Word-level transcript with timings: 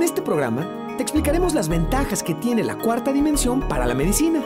En 0.00 0.04
este 0.04 0.22
programa 0.22 0.94
te 0.96 1.02
explicaremos 1.02 1.52
las 1.52 1.68
ventajas 1.68 2.22
que 2.22 2.32
tiene 2.34 2.64
la 2.64 2.78
cuarta 2.78 3.12
dimensión 3.12 3.68
para 3.68 3.84
la 3.84 3.94
medicina. 3.94 4.42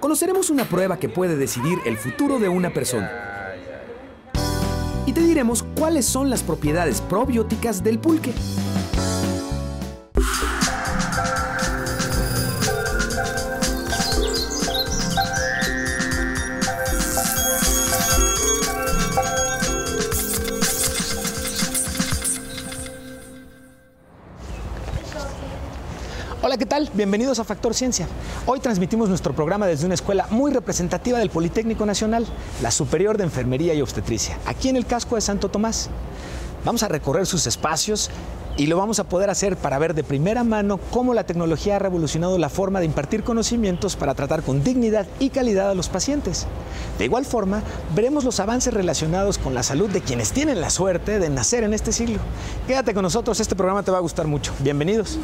Conoceremos 0.00 0.50
una 0.50 0.64
prueba 0.64 0.98
que 0.98 1.08
puede 1.08 1.36
decidir 1.36 1.78
el 1.86 1.96
futuro 1.96 2.40
de 2.40 2.48
una 2.48 2.70
persona. 2.70 3.08
Y 5.06 5.12
te 5.12 5.20
diremos 5.20 5.62
cuáles 5.78 6.06
son 6.06 6.28
las 6.28 6.42
propiedades 6.42 7.00
probióticas 7.00 7.84
del 7.84 8.00
pulque. 8.00 8.32
¿Qué 26.66 26.70
tal? 26.70 26.90
Bienvenidos 26.94 27.38
a 27.38 27.44
Factor 27.44 27.74
Ciencia. 27.74 28.08
Hoy 28.44 28.58
transmitimos 28.58 29.08
nuestro 29.08 29.32
programa 29.36 29.68
desde 29.68 29.86
una 29.86 29.94
escuela 29.94 30.26
muy 30.30 30.50
representativa 30.50 31.16
del 31.20 31.30
Politécnico 31.30 31.86
Nacional, 31.86 32.26
la 32.60 32.72
Superior 32.72 33.16
de 33.16 33.22
Enfermería 33.22 33.72
y 33.72 33.82
Obstetricia, 33.82 34.36
aquí 34.46 34.68
en 34.68 34.74
el 34.74 34.84
casco 34.84 35.14
de 35.14 35.20
Santo 35.20 35.48
Tomás. 35.48 35.90
Vamos 36.64 36.82
a 36.82 36.88
recorrer 36.88 37.24
sus 37.24 37.46
espacios 37.46 38.10
y 38.56 38.66
lo 38.66 38.78
vamos 38.78 38.98
a 38.98 39.04
poder 39.04 39.30
hacer 39.30 39.56
para 39.56 39.78
ver 39.78 39.94
de 39.94 40.02
primera 40.02 40.42
mano 40.42 40.80
cómo 40.90 41.14
la 41.14 41.22
tecnología 41.22 41.76
ha 41.76 41.78
revolucionado 41.78 42.36
la 42.36 42.48
forma 42.48 42.80
de 42.80 42.86
impartir 42.86 43.22
conocimientos 43.22 43.94
para 43.94 44.16
tratar 44.16 44.42
con 44.42 44.64
dignidad 44.64 45.06
y 45.20 45.30
calidad 45.30 45.70
a 45.70 45.74
los 45.76 45.88
pacientes. 45.88 46.48
De 46.98 47.04
igual 47.04 47.26
forma, 47.26 47.62
veremos 47.94 48.24
los 48.24 48.40
avances 48.40 48.74
relacionados 48.74 49.38
con 49.38 49.54
la 49.54 49.62
salud 49.62 49.88
de 49.88 50.00
quienes 50.00 50.32
tienen 50.32 50.60
la 50.60 50.70
suerte 50.70 51.20
de 51.20 51.30
nacer 51.30 51.62
en 51.62 51.74
este 51.74 51.92
siglo. 51.92 52.18
Quédate 52.66 52.92
con 52.92 53.04
nosotros, 53.04 53.38
este 53.38 53.54
programa 53.54 53.84
te 53.84 53.92
va 53.92 53.98
a 53.98 54.00
gustar 54.00 54.26
mucho. 54.26 54.52
Bienvenidos. 54.58 55.16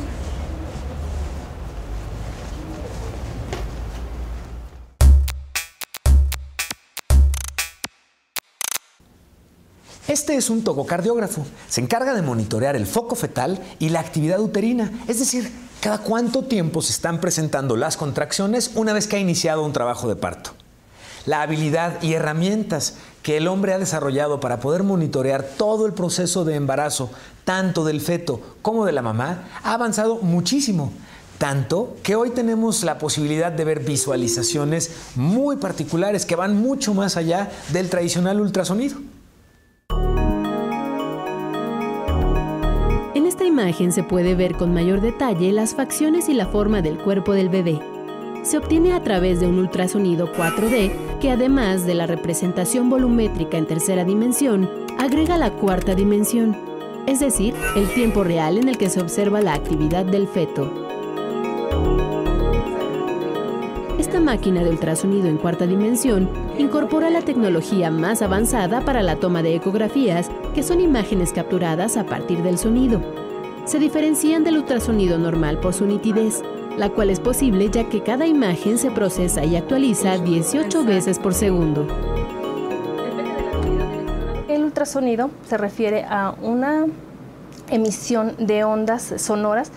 Este 10.23 10.37
es 10.37 10.51
un 10.51 10.63
togocardiógrafo. 10.63 11.45
Se 11.69 11.81
encarga 11.81 12.15
de 12.15 12.23
monitorear 12.23 12.77
el 12.77 12.87
foco 12.87 13.17
fetal 13.17 13.61
y 13.81 13.89
la 13.89 13.99
actividad 13.99 14.39
uterina, 14.39 14.93
es 15.09 15.19
decir, 15.19 15.51
cada 15.81 15.99
cuánto 15.99 16.45
tiempo 16.45 16.81
se 16.81 16.93
están 16.93 17.21
presentando 17.21 17.75
las 17.75 17.97
contracciones 17.97 18.71
una 18.77 18.93
vez 18.93 19.09
que 19.09 19.17
ha 19.17 19.19
iniciado 19.19 19.65
un 19.65 19.73
trabajo 19.73 20.07
de 20.07 20.15
parto. 20.15 20.53
La 21.27 21.43
habilidad 21.43 22.01
y 22.03 22.13
herramientas 22.13 22.95
que 23.25 23.37
el 23.37 23.49
hombre 23.49 23.73
ha 23.73 23.81
desarrollado 23.81 24.39
para 24.39 24.61
poder 24.61 24.85
monitorear 24.85 25.43
todo 25.43 25.87
el 25.87 25.93
proceso 25.93 26.45
de 26.45 26.55
embarazo, 26.55 27.11
tanto 27.45 27.85
del 27.85 28.01
feto 28.01 28.41
como 28.63 28.87
de 28.87 28.93
la 28.93 29.03
mamá, 29.03 29.49
ha 29.65 29.75
avanzado 29.75 30.19
muchísimo. 30.19 30.93
Tanto 31.39 31.97
que 32.05 32.15
hoy 32.15 32.31
tenemos 32.31 32.85
la 32.85 32.99
posibilidad 32.99 33.51
de 33.51 33.65
ver 33.65 33.81
visualizaciones 33.81 34.93
muy 35.17 35.57
particulares 35.57 36.25
que 36.27 36.37
van 36.37 36.55
mucho 36.55 36.95
más 36.95 37.17
allá 37.17 37.51
del 37.73 37.91
tradicional 37.91 38.41
ultrasonido. 38.41 38.99
Esta 43.33 43.47
imagen 43.47 43.93
se 43.93 44.03
puede 44.03 44.35
ver 44.35 44.57
con 44.57 44.75
mayor 44.75 45.01
detalle 45.01 45.53
las 45.53 45.75
facciones 45.75 46.29
y 46.29 46.35
la 46.35 46.45
forma 46.45 46.83
del 46.83 46.99
cuerpo 46.99 47.33
del 47.33 47.49
bebé. 47.49 47.81
Se 48.43 48.59
obtiene 48.59 48.93
a 48.93 49.03
través 49.03 49.41
de 49.41 49.47
un 49.47 49.59
ultrasonido 49.59 50.31
4D 50.35 51.19
que 51.19 51.31
además 51.31 51.87
de 51.87 51.95
la 51.95 52.07
representación 52.07 52.91
volumétrica 52.91 53.57
en 53.57 53.65
tercera 53.65 54.05
dimensión, 54.05 54.69
agrega 54.99 55.39
la 55.39 55.51
cuarta 55.51 55.95
dimensión, 55.95 56.55
es 57.07 57.21
decir, 57.21 57.55
el 57.75 57.89
tiempo 57.95 58.23
real 58.23 58.59
en 58.59 58.69
el 58.69 58.77
que 58.77 58.91
se 58.91 59.01
observa 59.01 59.41
la 59.41 59.55
actividad 59.55 60.05
del 60.05 60.29
feto. 60.29 60.71
Esta 63.99 64.21
máquina 64.21 64.63
de 64.63 64.69
ultrasonido 64.69 65.29
en 65.29 65.39
cuarta 65.39 65.67
dimensión 65.67 66.29
incorpora 66.59 67.09
la 67.09 67.23
tecnología 67.23 67.91
más 67.91 68.21
avanzada 68.21 68.83
para 68.83 69.03
la 69.03 69.17
toma 69.17 69.43
de 69.43 69.55
ecografías, 69.55 70.31
que 70.55 70.63
son 70.63 70.83
imágenes 70.83 71.33
capturadas 71.33 71.97
a 71.97 72.05
partir 72.05 72.43
del 72.43 72.59
sonido. 72.59 73.22
Se 73.65 73.79
diferencian 73.79 74.43
del 74.43 74.59
ultrasonido 74.59 75.19
normal 75.19 75.61
por 75.61 75.73
su 75.73 75.87
nitidez, 75.87 76.43
la 76.77 76.91
cual 76.91 77.11
es 77.11 77.21
posible 77.21 77.71
ya 77.71 77.89
que 77.89 78.03
cada 78.03 78.27
imagen 78.27 78.77
se 78.77 78.91
procesa 78.91 79.45
y 79.45 79.55
actualiza 79.55 80.19
18 80.19 80.85
veces 80.85 81.21
por 81.21 81.33
segundo. 81.33 81.87
El 84.49 84.65
ultrasonido 84.65 85.31
se 85.49 85.59
refiere 85.59 86.05
a 86.05 86.35
una 86.43 86.87
emisión 87.71 88.35
de 88.39 88.65
ondas 88.65 89.15
sonoras 89.19 89.71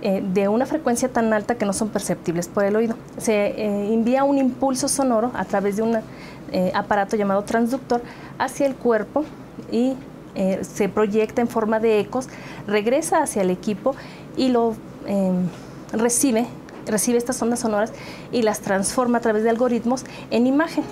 eh, 0.00 0.22
de 0.32 0.48
una 0.48 0.64
frecuencia 0.64 1.10
tan 1.10 1.32
alta 1.34 1.56
que 1.56 1.66
no 1.66 1.74
son 1.74 1.90
perceptibles 1.90 2.48
por 2.48 2.64
el 2.64 2.74
oído. 2.74 2.96
Se 3.18 3.48
eh, 3.48 3.92
envía 3.92 4.24
un 4.24 4.38
impulso 4.38 4.88
sonoro 4.88 5.30
a 5.34 5.44
través 5.44 5.76
de 5.76 5.82
un 5.82 5.98
eh, 6.52 6.72
aparato 6.74 7.16
llamado 7.16 7.42
transductor 7.44 8.00
hacia 8.38 8.66
el 8.66 8.76
cuerpo 8.76 9.24
y 9.70 9.94
se 10.62 10.88
proyecta 10.88 11.40
en 11.40 11.48
forma 11.48 11.80
de 11.80 12.00
ecos, 12.00 12.28
regresa 12.66 13.22
hacia 13.22 13.42
el 13.42 13.50
equipo 13.50 13.94
y 14.36 14.48
lo 14.48 14.74
recibe, 15.92 16.46
recibe 16.86 17.18
estas 17.18 17.40
ondas 17.42 17.60
sonoras 17.60 17.92
y 18.32 18.42
las 18.42 18.60
transforma 18.60 19.18
a 19.18 19.20
través 19.20 19.42
de 19.44 19.50
algoritmos 19.50 20.04
en 20.30 20.46
imagen. 20.46 20.84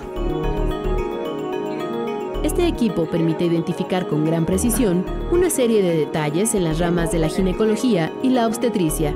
Este 2.43 2.67
equipo 2.67 3.05
permite 3.05 3.45
identificar 3.45 4.07
con 4.07 4.23
gran 4.23 4.45
precisión 4.45 5.03
una 5.31 5.49
serie 5.49 5.81
de 5.81 5.97
detalles 5.97 6.53
en 6.53 6.63
las 6.63 6.77
ramas 6.77 7.11
de 7.11 7.17
la 7.17 7.27
ginecología 7.27 8.13
y 8.21 8.29
la 8.29 8.45
obstetricia. 8.45 9.15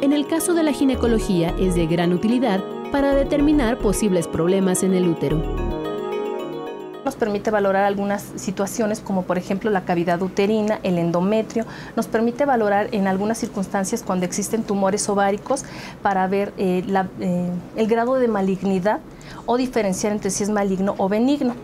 En 0.00 0.14
el 0.14 0.26
caso 0.26 0.54
de 0.54 0.62
la 0.62 0.72
ginecología 0.72 1.54
es 1.60 1.74
de 1.74 1.86
gran 1.86 2.12
utilidad 2.12 2.64
para 2.90 3.14
determinar 3.14 3.78
posibles 3.78 4.28
problemas 4.28 4.82
en 4.82 4.94
el 4.94 5.08
útero. 5.08 5.81
Nos 7.04 7.16
permite 7.16 7.50
valorar 7.50 7.84
algunas 7.84 8.22
situaciones 8.36 9.00
como 9.00 9.22
por 9.22 9.36
ejemplo 9.36 9.70
la 9.70 9.84
cavidad 9.84 10.22
uterina, 10.22 10.78
el 10.84 10.98
endometrio, 10.98 11.64
nos 11.96 12.06
permite 12.06 12.44
valorar 12.44 12.88
en 12.92 13.08
algunas 13.08 13.38
circunstancias 13.38 14.04
cuando 14.04 14.24
existen 14.24 14.62
tumores 14.62 15.08
ováricos 15.08 15.64
para 16.00 16.26
ver 16.28 16.52
eh, 16.58 16.84
eh, 17.20 17.50
el 17.76 17.86
grado 17.88 18.14
de 18.14 18.28
malignidad 18.28 19.00
o 19.46 19.56
diferenciar 19.56 20.12
entre 20.12 20.30
si 20.30 20.44
es 20.44 20.50
maligno 20.50 20.94
o 20.98 21.08
benigno. 21.08 21.54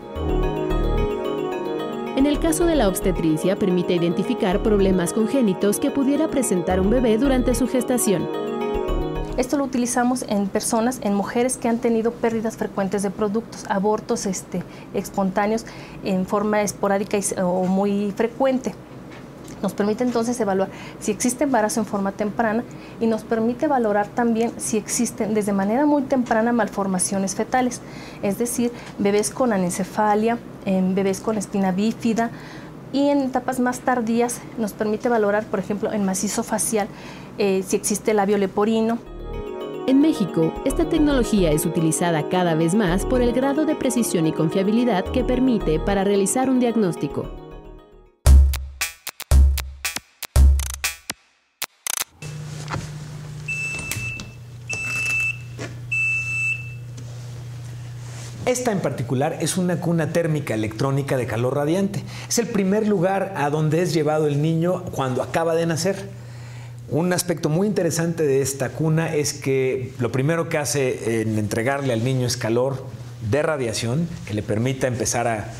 En 2.17 2.25
el 2.25 2.39
caso 2.39 2.65
de 2.65 2.75
la 2.75 2.89
obstetricia, 2.89 3.55
permite 3.55 3.93
identificar 3.93 4.61
problemas 4.61 5.13
congénitos 5.13 5.79
que 5.79 5.89
pudiera 5.89 6.27
presentar 6.27 6.81
un 6.81 6.89
bebé 6.89 7.17
durante 7.17 7.55
su 7.55 7.65
gestación. 7.65 8.48
Esto 9.39 9.55
lo 9.55 9.63
utilizamos 9.63 10.25
en 10.27 10.49
personas, 10.49 10.99
en 11.01 11.13
mujeres 11.13 11.55
que 11.55 11.69
han 11.69 11.77
tenido 11.77 12.11
pérdidas 12.11 12.57
frecuentes 12.57 13.03
de 13.03 13.09
productos, 13.09 13.63
abortos 13.69 14.25
este, 14.25 14.63
espontáneos 14.93 15.65
en 16.03 16.25
forma 16.25 16.61
esporádica 16.61 17.17
o 17.45 17.63
muy 17.63 18.11
frecuente. 18.11 18.75
Nos 19.61 19.71
permite 19.71 20.03
entonces 20.03 20.37
evaluar 20.41 20.67
si 20.99 21.11
existe 21.11 21.45
embarazo 21.45 21.79
en 21.79 21.85
forma 21.85 22.11
temprana 22.11 22.65
y 22.99 23.07
nos 23.07 23.23
permite 23.23 23.67
valorar 23.67 24.07
también 24.07 24.51
si 24.57 24.75
existen 24.75 25.33
desde 25.33 25.53
manera 25.53 25.85
muy 25.85 26.01
temprana 26.01 26.51
malformaciones 26.51 27.33
fetales, 27.33 27.79
es 28.21 28.37
decir, 28.37 28.73
bebés 28.97 29.29
con 29.29 29.53
anencefalia, 29.53 30.37
bebés 30.65 31.21
con 31.21 31.37
espina 31.37 31.71
bífida 31.71 32.29
y 32.91 33.07
en 33.07 33.21
etapas 33.21 33.61
más 33.61 33.79
tardías 33.79 34.41
nos 34.57 34.73
permite 34.73 35.07
valorar, 35.07 35.45
por 35.45 35.59
ejemplo, 35.59 35.93
en 35.93 36.03
macizo 36.03 36.43
facial 36.43 36.89
eh, 37.37 37.63
si 37.65 37.77
existe 37.77 38.13
labio 38.13 38.37
leporino. 38.37 38.97
En 39.89 40.01
México, 40.01 40.53
esta 40.65 40.87
tecnología 40.87 41.51
es 41.51 41.65
utilizada 41.65 42.29
cada 42.29 42.53
vez 42.53 42.75
más 42.75 43.07
por 43.07 43.23
el 43.23 43.33
grado 43.33 43.65
de 43.65 43.75
precisión 43.75 44.27
y 44.27 44.31
confiabilidad 44.31 45.03
que 45.05 45.23
permite 45.23 45.79
para 45.79 46.03
realizar 46.03 46.47
un 46.47 46.59
diagnóstico. 46.59 47.25
Esta 58.45 58.71
en 58.71 58.81
particular 58.81 59.39
es 59.41 59.57
una 59.57 59.81
cuna 59.81 60.13
térmica 60.13 60.53
electrónica 60.53 61.17
de 61.17 61.25
calor 61.25 61.55
radiante. 61.55 62.03
Es 62.27 62.37
el 62.37 62.49
primer 62.49 62.87
lugar 62.87 63.33
a 63.35 63.49
donde 63.49 63.81
es 63.81 63.91
llevado 63.91 64.27
el 64.27 64.39
niño 64.39 64.83
cuando 64.91 65.23
acaba 65.23 65.55
de 65.55 65.65
nacer. 65.65 66.28
Un 66.91 67.13
aspecto 67.13 67.49
muy 67.49 67.67
interesante 67.67 68.23
de 68.23 68.41
esta 68.41 68.69
cuna 68.69 69.15
es 69.15 69.33
que 69.33 69.93
lo 69.99 70.11
primero 70.11 70.49
que 70.49 70.57
hace 70.57 71.21
en 71.21 71.37
entregarle 71.37 71.93
al 71.93 72.03
niño 72.03 72.25
es 72.25 72.35
calor 72.35 72.83
de 73.29 73.43
radiación 73.43 74.07
que 74.25 74.33
le 74.33 74.41
permita 74.41 74.87
empezar 74.87 75.27
a, 75.27 75.53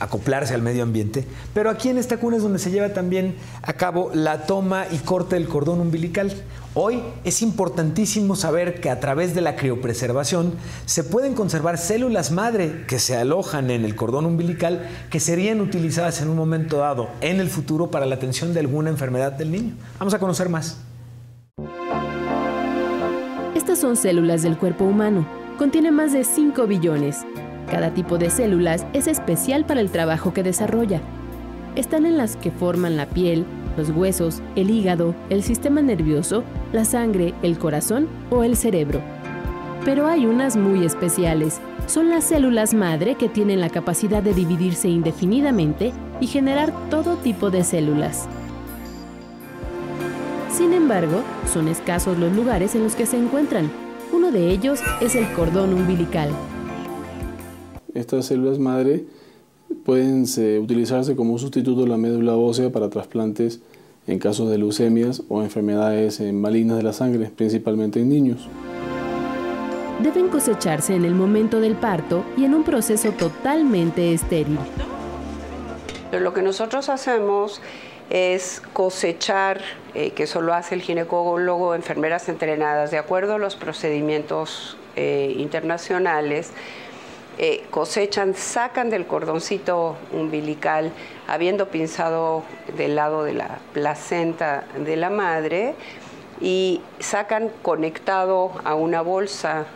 acoplarse 0.00 0.54
al 0.54 0.62
medio 0.62 0.82
ambiente, 0.82 1.24
pero 1.52 1.70
aquí 1.70 1.88
en 1.88 1.98
esta 1.98 2.16
cuna 2.18 2.36
es 2.36 2.42
donde 2.42 2.58
se 2.58 2.70
lleva 2.70 2.90
también 2.90 3.36
a 3.62 3.72
cabo 3.74 4.10
la 4.14 4.46
toma 4.46 4.86
y 4.90 4.98
corte 4.98 5.36
del 5.36 5.48
cordón 5.48 5.80
umbilical. 5.80 6.32
Hoy 6.74 7.02
es 7.22 7.40
importantísimo 7.40 8.34
saber 8.34 8.80
que 8.80 8.90
a 8.90 8.98
través 8.98 9.34
de 9.34 9.40
la 9.40 9.54
criopreservación 9.54 10.54
se 10.86 11.04
pueden 11.04 11.34
conservar 11.34 11.78
células 11.78 12.32
madre 12.32 12.84
que 12.88 12.98
se 12.98 13.16
alojan 13.16 13.70
en 13.70 13.84
el 13.84 13.94
cordón 13.94 14.26
umbilical 14.26 14.88
que 15.10 15.20
serían 15.20 15.60
utilizadas 15.60 16.20
en 16.20 16.28
un 16.28 16.36
momento 16.36 16.78
dado 16.78 17.10
en 17.20 17.38
el 17.38 17.48
futuro 17.48 17.90
para 17.90 18.06
la 18.06 18.16
atención 18.16 18.54
de 18.54 18.60
alguna 18.60 18.90
enfermedad 18.90 19.32
del 19.32 19.52
niño. 19.52 19.74
Vamos 19.98 20.14
a 20.14 20.18
conocer 20.18 20.48
más. 20.48 20.78
Estas 23.54 23.78
son 23.78 23.96
células 23.96 24.42
del 24.42 24.58
cuerpo 24.58 24.84
humano. 24.84 25.26
Contiene 25.58 25.92
más 25.92 26.12
de 26.12 26.24
5 26.24 26.66
billones. 26.66 27.24
Cada 27.70 27.92
tipo 27.92 28.18
de 28.18 28.30
células 28.30 28.86
es 28.92 29.06
especial 29.06 29.64
para 29.64 29.80
el 29.80 29.90
trabajo 29.90 30.32
que 30.32 30.42
desarrolla. 30.42 31.00
Están 31.76 32.06
en 32.06 32.16
las 32.16 32.36
que 32.36 32.50
forman 32.50 32.96
la 32.96 33.06
piel, 33.06 33.44
los 33.76 33.90
huesos, 33.90 34.42
el 34.54 34.70
hígado, 34.70 35.14
el 35.30 35.42
sistema 35.42 35.82
nervioso, 35.82 36.44
la 36.72 36.84
sangre, 36.84 37.34
el 37.42 37.58
corazón 37.58 38.08
o 38.30 38.44
el 38.44 38.56
cerebro. 38.56 39.00
Pero 39.84 40.06
hay 40.06 40.26
unas 40.26 40.56
muy 40.56 40.84
especiales. 40.84 41.60
Son 41.86 42.08
las 42.08 42.24
células 42.24 42.72
madre 42.72 43.16
que 43.16 43.28
tienen 43.28 43.60
la 43.60 43.68
capacidad 43.68 44.22
de 44.22 44.32
dividirse 44.32 44.88
indefinidamente 44.88 45.92
y 46.20 46.26
generar 46.26 46.72
todo 46.88 47.16
tipo 47.16 47.50
de 47.50 47.64
células. 47.64 48.28
Sin 50.50 50.72
embargo, 50.72 51.22
son 51.52 51.68
escasos 51.68 52.16
los 52.18 52.32
lugares 52.32 52.74
en 52.74 52.84
los 52.84 52.94
que 52.94 53.06
se 53.06 53.18
encuentran. 53.18 53.70
Uno 54.12 54.30
de 54.30 54.50
ellos 54.50 54.80
es 55.00 55.16
el 55.16 55.30
cordón 55.32 55.74
umbilical. 55.74 56.30
Estas 57.94 58.26
células 58.26 58.58
madre 58.58 59.04
pueden 59.84 60.24
utilizarse 60.60 61.14
como 61.14 61.38
sustituto 61.38 61.82
de 61.82 61.88
la 61.88 61.96
médula 61.96 62.34
ósea 62.34 62.70
para 62.70 62.90
trasplantes 62.90 63.60
en 64.06 64.18
casos 64.18 64.50
de 64.50 64.58
leucemias 64.58 65.22
o 65.28 65.42
enfermedades 65.42 66.20
malignas 66.20 66.76
de 66.76 66.82
la 66.82 66.92
sangre, 66.92 67.30
principalmente 67.34 68.00
en 68.00 68.08
niños. 68.08 68.48
Deben 70.02 70.28
cosecharse 70.28 70.94
en 70.94 71.04
el 71.04 71.14
momento 71.14 71.60
del 71.60 71.76
parto 71.76 72.24
y 72.36 72.44
en 72.44 72.54
un 72.54 72.64
proceso 72.64 73.12
totalmente 73.12 74.12
estéril. 74.12 74.58
Lo 76.12 76.34
que 76.34 76.42
nosotros 76.42 76.88
hacemos 76.88 77.60
es 78.10 78.60
cosechar, 78.72 79.60
eh, 79.94 80.10
que 80.10 80.24
eso 80.24 80.40
lo 80.42 80.52
hace 80.52 80.74
el 80.74 80.82
ginecólogo, 80.82 81.74
enfermeras 81.74 82.28
entrenadas, 82.28 82.90
de 82.90 82.98
acuerdo 82.98 83.34
a 83.34 83.38
los 83.38 83.56
procedimientos 83.56 84.76
eh, 84.96 85.34
internacionales, 85.38 86.52
eh, 87.38 87.64
cosechan, 87.70 88.34
sacan 88.34 88.90
del 88.90 89.06
cordoncito 89.06 89.96
umbilical, 90.12 90.92
habiendo 91.26 91.68
pinzado 91.68 92.42
del 92.76 92.96
lado 92.96 93.24
de 93.24 93.34
la 93.34 93.58
placenta 93.72 94.64
de 94.78 94.96
la 94.96 95.10
madre, 95.10 95.74
y 96.40 96.80
sacan 96.98 97.50
conectado 97.62 98.52
a 98.64 98.74
una 98.74 99.02
bolsa 99.02 99.66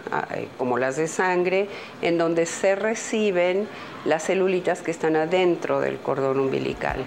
como 0.58 0.76
las 0.76 0.96
de 0.96 1.06
sangre, 1.06 1.68
en 2.02 2.18
donde 2.18 2.46
se 2.46 2.74
reciben 2.74 3.68
las 4.04 4.24
celulitas 4.24 4.82
que 4.82 4.90
están 4.90 5.16
adentro 5.16 5.80
del 5.80 5.98
cordón 5.98 6.40
umbilical. 6.40 7.04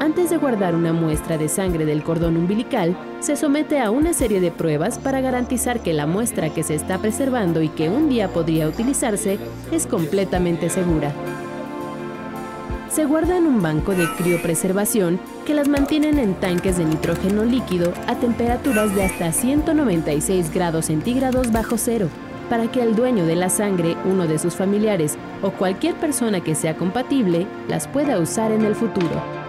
Antes 0.00 0.30
de 0.30 0.38
guardar 0.38 0.74
una 0.74 0.94
muestra 0.94 1.36
de 1.36 1.50
sangre 1.50 1.84
del 1.84 2.02
cordón 2.02 2.38
umbilical, 2.38 2.96
se 3.20 3.36
somete 3.36 3.80
a 3.80 3.90
una 3.90 4.14
serie 4.14 4.40
de 4.40 4.50
pruebas 4.50 4.98
para 4.98 5.20
garantizar 5.20 5.82
que 5.82 5.92
la 5.92 6.06
muestra 6.06 6.48
que 6.48 6.62
se 6.62 6.74
está 6.74 6.96
preservando 6.96 7.60
y 7.60 7.68
que 7.68 7.90
un 7.90 8.08
día 8.08 8.28
podría 8.28 8.66
utilizarse 8.66 9.38
es 9.70 9.86
completamente 9.86 10.70
segura. 10.70 11.12
Se 12.88 13.04
guarda 13.04 13.36
en 13.36 13.46
un 13.46 13.60
banco 13.60 13.92
de 13.92 14.08
criopreservación 14.16 15.20
que 15.44 15.52
las 15.52 15.68
mantienen 15.68 16.18
en 16.18 16.32
tanques 16.32 16.78
de 16.78 16.86
nitrógeno 16.86 17.44
líquido 17.44 17.92
a 18.06 18.14
temperaturas 18.14 18.94
de 18.94 19.04
hasta 19.04 19.32
196 19.32 20.50
grados 20.50 20.86
centígrados 20.86 21.52
bajo 21.52 21.76
cero, 21.76 22.08
para 22.48 22.72
que 22.72 22.82
el 22.82 22.96
dueño 22.96 23.26
de 23.26 23.36
la 23.36 23.50
sangre, 23.50 23.96
uno 24.06 24.26
de 24.26 24.38
sus 24.38 24.54
familiares 24.54 25.18
o 25.42 25.50
cualquier 25.50 25.94
persona 25.96 26.40
que 26.40 26.54
sea 26.54 26.74
compatible 26.74 27.46
las 27.68 27.86
pueda 27.86 28.18
usar 28.18 28.50
en 28.50 28.64
el 28.64 28.74
futuro. 28.74 29.39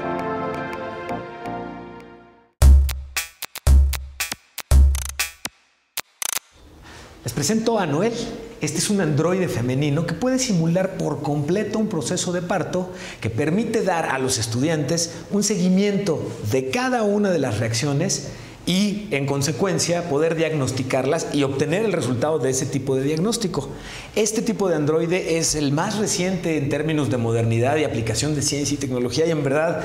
Presento 7.42 7.80
a 7.80 7.88
Noel. 7.88 8.14
Este 8.62 8.78
es 8.78 8.92
un 8.92 9.02
androide 9.02 9.48
femenino 9.48 10.06
que 10.06 10.14
puede 10.14 10.38
simular 10.38 10.96
por 10.98 11.24
completo 11.24 11.80
un 11.80 11.88
proceso 11.88 12.32
de 12.32 12.44
parto 12.44 12.92
que 13.20 13.32
permite 13.32 13.82
dar 13.82 14.06
a 14.06 14.20
los 14.20 14.38
estudiantes 14.38 15.14
un 15.32 15.42
seguimiento 15.42 16.22
de 16.52 16.70
cada 16.70 17.02
una 17.02 17.32
de 17.32 17.40
las 17.40 17.58
reacciones 17.58 18.28
y 18.68 19.08
en 19.10 19.26
consecuencia 19.26 20.08
poder 20.08 20.36
diagnosticarlas 20.36 21.30
y 21.34 21.42
obtener 21.42 21.84
el 21.84 21.94
resultado 21.94 22.38
de 22.38 22.52
ese 22.52 22.68
tipo 22.68 22.96
de 22.96 23.02
diagnóstico. 23.02 23.70
Este 24.16 24.44
tipo 24.44 24.70
de 24.70 24.76
androide 24.76 25.40
es 25.40 25.56
el 25.56 25.72
más 25.72 25.98
reciente 25.98 26.58
en 26.58 26.70
términos 26.70 27.10
de 27.10 27.18
modernidad 27.18 27.78
y 27.78 27.86
aplicación 27.86 28.36
de 28.36 28.44
ciencia 28.44 28.76
y 28.76 28.78
tecnología 28.78 29.26
y 29.26 29.32
en 29.32 29.44
verdad 29.44 29.84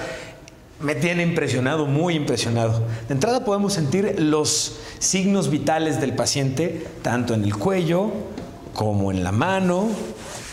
me 0.81 0.95
tiene 0.95 1.23
impresionado, 1.23 1.87
muy 1.87 2.15
impresionado. 2.15 2.83
De 3.09 3.15
entrada 3.15 3.45
podemos 3.45 3.73
sentir 3.73 4.17
los 4.19 4.79
signos 4.99 5.51
vitales 5.51 6.01
del 6.01 6.15
paciente, 6.15 6.87
tanto 7.03 7.35
en 7.35 7.45
el 7.45 7.57
cuello 7.57 8.11
como 8.75 9.11
en 9.11 9.25
la 9.25 9.33
mano, 9.33 9.89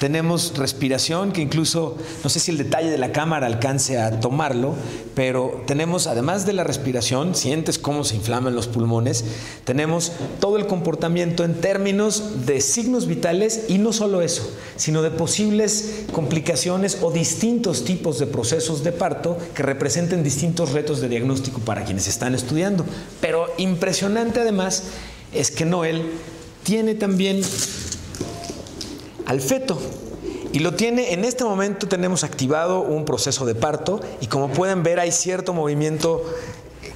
tenemos 0.03 0.57
respiración, 0.57 1.31
que 1.31 1.39
incluso, 1.39 1.95
no 2.25 2.29
sé 2.29 2.41
si 2.41 2.51
el 2.51 2.57
detalle 2.57 2.89
de 2.89 2.97
la 2.97 3.13
cámara 3.13 3.47
alcance 3.47 3.97
a 3.97 4.19
tomarlo, 4.19 4.75
pero 5.15 5.63
tenemos, 5.65 6.07
además 6.07 6.45
de 6.45 6.51
la 6.51 6.65
respiración, 6.65 7.35
sientes 7.35 7.79
cómo 7.79 8.03
se 8.03 8.17
inflaman 8.17 8.53
los 8.53 8.67
pulmones, 8.67 9.23
tenemos 9.63 10.11
todo 10.41 10.57
el 10.57 10.67
comportamiento 10.67 11.45
en 11.45 11.61
términos 11.61 12.45
de 12.45 12.59
signos 12.59 13.07
vitales 13.07 13.63
y 13.69 13.77
no 13.77 13.93
solo 13.93 14.21
eso, 14.21 14.43
sino 14.75 15.03
de 15.03 15.09
posibles 15.09 16.03
complicaciones 16.11 16.97
o 17.01 17.09
distintos 17.09 17.85
tipos 17.85 18.19
de 18.19 18.27
procesos 18.27 18.83
de 18.83 18.91
parto 18.91 19.37
que 19.55 19.63
representen 19.63 20.21
distintos 20.21 20.73
retos 20.73 20.99
de 20.99 21.07
diagnóstico 21.07 21.61
para 21.61 21.85
quienes 21.85 22.09
están 22.09 22.35
estudiando. 22.35 22.85
Pero 23.21 23.45
impresionante 23.57 24.41
además 24.41 24.83
es 25.31 25.49
que 25.49 25.63
Noel 25.63 26.11
tiene 26.65 26.93
también 26.93 27.41
al 29.25 29.41
feto. 29.41 29.77
Y 30.51 30.59
lo 30.59 30.75
tiene, 30.75 31.13
en 31.13 31.25
este 31.25 31.43
momento 31.43 31.87
tenemos 31.87 32.23
activado 32.23 32.81
un 32.81 33.05
proceso 33.05 33.45
de 33.45 33.55
parto 33.55 33.99
y 34.21 34.27
como 34.27 34.49
pueden 34.49 34.83
ver 34.83 34.99
hay 34.99 35.11
cierto 35.11 35.53
movimiento 35.53 36.23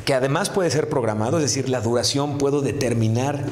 que 0.06 0.14
además 0.14 0.50
puede 0.50 0.70
ser 0.70 0.90
programado, 0.90 1.38
es 1.38 1.44
decir, 1.44 1.68
la 1.68 1.82
duración 1.82 2.38
puedo 2.38 2.62
determinar 2.62 3.44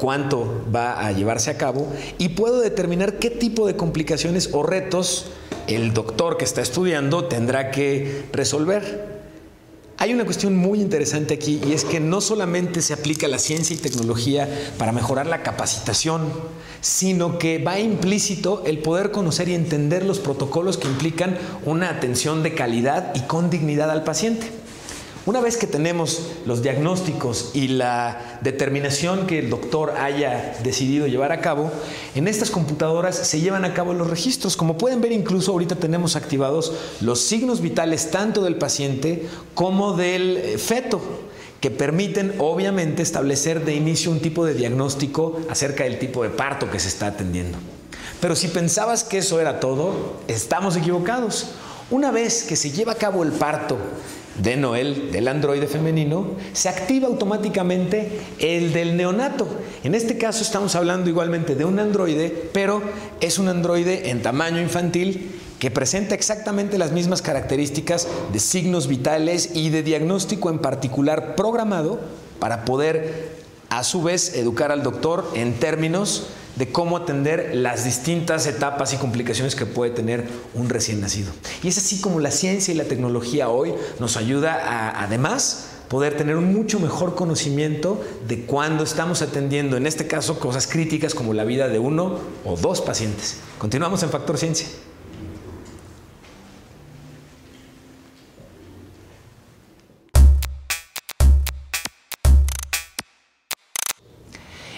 cuánto 0.00 0.64
va 0.74 1.06
a 1.06 1.12
llevarse 1.12 1.50
a 1.50 1.58
cabo 1.58 1.86
y 2.18 2.30
puedo 2.30 2.60
determinar 2.60 3.18
qué 3.18 3.30
tipo 3.30 3.66
de 3.66 3.76
complicaciones 3.76 4.48
o 4.52 4.62
retos 4.62 5.26
el 5.66 5.92
doctor 5.92 6.36
que 6.36 6.44
está 6.44 6.62
estudiando 6.62 7.26
tendrá 7.26 7.70
que 7.70 8.24
resolver. 8.32 9.09
Hay 10.02 10.14
una 10.14 10.24
cuestión 10.24 10.56
muy 10.56 10.80
interesante 10.80 11.34
aquí 11.34 11.60
y 11.62 11.74
es 11.74 11.84
que 11.84 12.00
no 12.00 12.22
solamente 12.22 12.80
se 12.80 12.94
aplica 12.94 13.28
la 13.28 13.38
ciencia 13.38 13.76
y 13.76 13.78
tecnología 13.78 14.48
para 14.78 14.92
mejorar 14.92 15.26
la 15.26 15.42
capacitación, 15.42 16.22
sino 16.80 17.38
que 17.38 17.58
va 17.58 17.78
implícito 17.78 18.62
el 18.64 18.78
poder 18.78 19.10
conocer 19.10 19.50
y 19.50 19.54
entender 19.54 20.06
los 20.06 20.18
protocolos 20.18 20.78
que 20.78 20.88
implican 20.88 21.36
una 21.66 21.90
atención 21.90 22.42
de 22.42 22.54
calidad 22.54 23.12
y 23.14 23.20
con 23.26 23.50
dignidad 23.50 23.90
al 23.90 24.02
paciente. 24.02 24.59
Una 25.26 25.42
vez 25.42 25.58
que 25.58 25.66
tenemos 25.66 26.22
los 26.46 26.62
diagnósticos 26.62 27.50
y 27.52 27.68
la 27.68 28.38
determinación 28.40 29.26
que 29.26 29.38
el 29.38 29.50
doctor 29.50 29.94
haya 29.98 30.56
decidido 30.62 31.06
llevar 31.06 31.30
a 31.30 31.42
cabo, 31.42 31.70
en 32.14 32.26
estas 32.26 32.50
computadoras 32.50 33.16
se 33.16 33.40
llevan 33.40 33.66
a 33.66 33.74
cabo 33.74 33.92
los 33.92 34.08
registros. 34.08 34.56
Como 34.56 34.78
pueden 34.78 35.02
ver, 35.02 35.12
incluso 35.12 35.52
ahorita 35.52 35.76
tenemos 35.76 36.16
activados 36.16 36.72
los 37.02 37.20
signos 37.20 37.60
vitales 37.60 38.10
tanto 38.10 38.42
del 38.42 38.56
paciente 38.56 39.28
como 39.52 39.92
del 39.92 40.38
eh, 40.38 40.58
feto 40.58 41.02
que 41.60 41.70
permiten 41.70 42.34
obviamente 42.38 43.02
establecer 43.02 43.66
de 43.66 43.74
inicio 43.74 44.10
un 44.10 44.20
tipo 44.20 44.46
de 44.46 44.54
diagnóstico 44.54 45.38
acerca 45.50 45.84
del 45.84 45.98
tipo 45.98 46.22
de 46.22 46.30
parto 46.30 46.70
que 46.70 46.80
se 46.80 46.88
está 46.88 47.08
atendiendo. 47.08 47.58
Pero 48.22 48.34
si 48.34 48.48
pensabas 48.48 49.04
que 49.04 49.18
eso 49.18 49.38
era 49.38 49.60
todo, 49.60 50.16
estamos 50.28 50.76
equivocados. 50.76 51.48
Una 51.90 52.12
vez 52.12 52.44
que 52.44 52.54
se 52.54 52.70
lleva 52.70 52.92
a 52.92 52.96
cabo 52.96 53.24
el 53.24 53.32
parto 53.32 53.76
de 54.40 54.56
Noel, 54.56 55.10
del 55.10 55.26
androide 55.26 55.66
femenino, 55.66 56.24
se 56.52 56.68
activa 56.68 57.08
automáticamente 57.08 58.20
el 58.38 58.72
del 58.72 58.96
neonato. 58.96 59.48
En 59.82 59.96
este 59.96 60.16
caso 60.16 60.42
estamos 60.42 60.76
hablando 60.76 61.10
igualmente 61.10 61.56
de 61.56 61.64
un 61.64 61.80
androide, 61.80 62.48
pero 62.52 62.80
es 63.20 63.40
un 63.40 63.48
androide 63.48 64.10
en 64.10 64.22
tamaño 64.22 64.60
infantil 64.60 65.32
que 65.58 65.72
presenta 65.72 66.14
exactamente 66.14 66.78
las 66.78 66.92
mismas 66.92 67.22
características 67.22 68.06
de 68.32 68.38
signos 68.38 68.86
vitales 68.86 69.50
y 69.54 69.70
de 69.70 69.82
diagnóstico 69.82 70.48
en 70.48 70.60
particular 70.60 71.34
programado 71.34 71.98
para 72.38 72.64
poder 72.64 73.40
a 73.68 73.82
su 73.82 74.02
vez 74.02 74.36
educar 74.36 74.70
al 74.70 74.84
doctor 74.84 75.28
en 75.34 75.54
términos 75.54 76.28
de 76.56 76.70
cómo 76.70 76.96
atender 76.96 77.52
las 77.54 77.84
distintas 77.84 78.46
etapas 78.46 78.92
y 78.92 78.96
complicaciones 78.96 79.54
que 79.54 79.66
puede 79.66 79.90
tener 79.90 80.28
un 80.54 80.68
recién 80.68 81.00
nacido. 81.00 81.30
Y 81.62 81.68
es 81.68 81.78
así 81.78 82.00
como 82.00 82.20
la 82.20 82.30
ciencia 82.30 82.72
y 82.72 82.76
la 82.76 82.84
tecnología 82.84 83.48
hoy 83.48 83.74
nos 83.98 84.16
ayuda 84.16 84.54
a, 84.54 85.02
además, 85.02 85.66
poder 85.88 86.16
tener 86.16 86.36
un 86.36 86.52
mucho 86.52 86.78
mejor 86.78 87.14
conocimiento 87.14 88.00
de 88.28 88.44
cuando 88.44 88.84
estamos 88.84 89.22
atendiendo, 89.22 89.76
en 89.76 89.86
este 89.86 90.06
caso, 90.06 90.38
cosas 90.38 90.66
críticas 90.66 91.14
como 91.14 91.34
la 91.34 91.44
vida 91.44 91.68
de 91.68 91.78
uno 91.78 92.18
o 92.44 92.56
dos 92.56 92.80
pacientes. 92.80 93.38
Continuamos 93.58 94.02
en 94.02 94.10
Factor 94.10 94.38
Ciencia. 94.38 94.68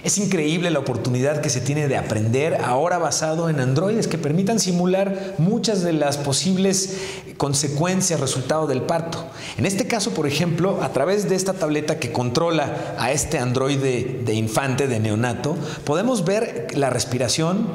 Es 0.04 0.18
increíble 0.18 0.70
la 0.70 0.80
oportunidad 0.80 1.40
que 1.40 1.48
se 1.48 1.60
tiene 1.60 1.86
de 1.86 1.96
aprender 1.96 2.56
ahora 2.56 2.98
basado 2.98 3.48
en 3.48 3.60
androides 3.60 4.08
que 4.08 4.18
permitan 4.18 4.58
simular 4.58 5.36
muchas 5.38 5.82
de 5.82 5.92
las 5.92 6.16
posibles 6.16 6.98
consecuencias, 7.36 8.18
resultado 8.18 8.66
del 8.66 8.82
parto. 8.82 9.24
En 9.58 9.64
este 9.64 9.86
caso, 9.86 10.10
por 10.10 10.26
ejemplo, 10.26 10.82
a 10.82 10.92
través 10.92 11.28
de 11.28 11.36
esta 11.36 11.52
tableta 11.52 12.00
que 12.00 12.10
controla 12.10 12.96
a 12.98 13.12
este 13.12 13.38
androide 13.38 14.22
de 14.24 14.34
infante, 14.34 14.88
de 14.88 14.98
neonato, 14.98 15.56
podemos 15.84 16.24
ver 16.24 16.66
la 16.74 16.90
respiración, 16.90 17.68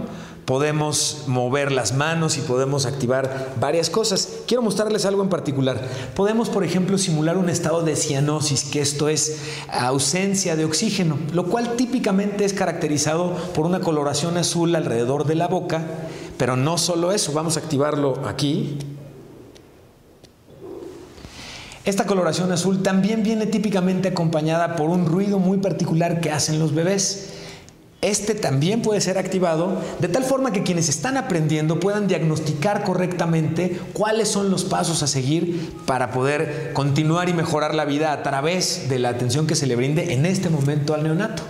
podemos 0.43 1.23
mover 1.27 1.71
las 1.71 1.93
manos 1.93 2.37
y 2.37 2.41
podemos 2.41 2.85
activar 2.85 3.53
varias 3.59 3.89
cosas. 3.89 4.29
Quiero 4.47 4.63
mostrarles 4.63 5.05
algo 5.05 5.21
en 5.21 5.27
particular. 5.27 5.77
Podemos, 6.15 6.49
por 6.49 6.63
ejemplo, 6.63 6.97
simular 6.97 7.37
un 7.37 7.49
estado 7.49 7.83
de 7.83 7.97
cianosis, 7.97 8.63
que 8.63 8.79
esto 8.79 9.09
es 9.09 9.41
ausencia 9.69 10.55
de 10.55 10.63
oxígeno, 10.63 11.17
lo 11.33 11.47
cual 11.47 11.75
típicamente 11.75 12.45
es 12.45 12.53
caracterizado 12.53 13.35
por 13.53 13.65
una 13.65 13.81
coloración 13.81 14.37
azul 14.37 14.73
alrededor 14.73 15.25
de 15.25 15.35
la 15.35 15.49
boca, 15.49 15.85
pero 16.37 16.55
no 16.55 16.77
solo 16.77 17.11
eso, 17.11 17.33
vamos 17.33 17.57
a 17.57 17.59
activarlo 17.59 18.25
aquí. 18.25 18.77
Esta 21.83 22.05
coloración 22.05 22.49
azul 22.53 22.81
también 22.81 23.23
viene 23.23 23.47
típicamente 23.47 24.07
acompañada 24.07 24.77
por 24.77 24.89
un 24.89 25.07
ruido 25.07 25.39
muy 25.39 25.57
particular 25.57 26.21
que 26.21 26.31
hacen 26.31 26.57
los 26.57 26.73
bebés 26.73 27.36
este 28.01 28.35
también 28.35 28.83
puede 28.83 29.01
ser 29.01 29.17
activado 29.17 29.81
de 29.99 30.07
tal 30.07 30.23
forma 30.23 30.51
que 30.51 30.61
quienes 30.61 30.87
están 30.87 31.17
aprendiendo 31.17 31.79
puedan 31.79 32.07
diagnosticar 32.07 32.83
correctamente 32.83 33.79
cuáles 33.93 34.27
son 34.27 34.51
los 34.51 34.65
pasos 34.65 35.01
a 35.01 35.07
seguir 35.07 35.73
para 35.87 36.11
poder 36.11 36.71
continuar 36.73 37.27
y 37.27 37.33
mejorar 37.33 37.73
la 37.73 37.85
vida 37.85 38.13
a 38.13 38.21
través 38.21 38.87
de 38.87 38.99
la 38.99 39.09
atención 39.09 39.47
que 39.47 39.55
se 39.55 39.65
le 39.65 39.75
brinde 39.75 40.13
en 40.13 40.27
este 40.27 40.49
momento 40.49 40.93
al 40.93 41.03
neonato. 41.03 41.41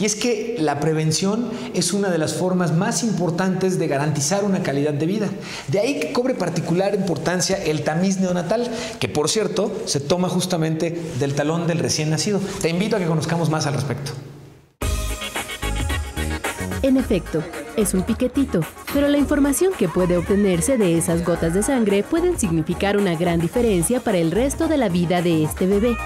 Y 0.00 0.04
es 0.04 0.16
que 0.16 0.56
la 0.58 0.80
prevención 0.80 1.50
es 1.74 1.92
una 1.92 2.10
de 2.10 2.18
las 2.18 2.34
formas 2.34 2.72
más 2.72 3.04
importantes 3.04 3.78
de 3.78 3.86
garantizar 3.86 4.42
una 4.42 4.64
calidad 4.64 4.94
de 4.94 5.06
vida. 5.06 5.28
De 5.68 5.78
ahí 5.78 6.00
que 6.00 6.12
cobre 6.12 6.34
particular 6.34 6.94
importancia 6.96 7.56
el 7.62 7.84
tamiz 7.84 8.18
neonatal, 8.18 8.68
que 8.98 9.08
por 9.08 9.28
cierto 9.28 9.72
se 9.84 10.00
toma 10.00 10.28
justamente 10.28 11.00
del 11.20 11.34
talón 11.34 11.68
del 11.68 11.78
recién 11.78 12.10
nacido. 12.10 12.40
Te 12.60 12.68
invito 12.68 12.96
a 12.96 12.98
que 12.98 13.06
conozcamos 13.06 13.50
más 13.50 13.66
al 13.66 13.74
respecto. 13.74 14.12
En 16.84 16.98
efecto, 16.98 17.42
es 17.78 17.94
un 17.94 18.02
piquetito, 18.02 18.60
pero 18.92 19.08
la 19.08 19.16
información 19.16 19.72
que 19.72 19.88
puede 19.88 20.18
obtenerse 20.18 20.76
de 20.76 20.98
esas 20.98 21.24
gotas 21.24 21.54
de 21.54 21.62
sangre 21.62 22.02
pueden 22.02 22.38
significar 22.38 22.98
una 22.98 23.14
gran 23.14 23.40
diferencia 23.40 24.00
para 24.00 24.18
el 24.18 24.30
resto 24.30 24.68
de 24.68 24.76
la 24.76 24.90
vida 24.90 25.22
de 25.22 25.44
este 25.44 25.66
bebé. 25.66 25.96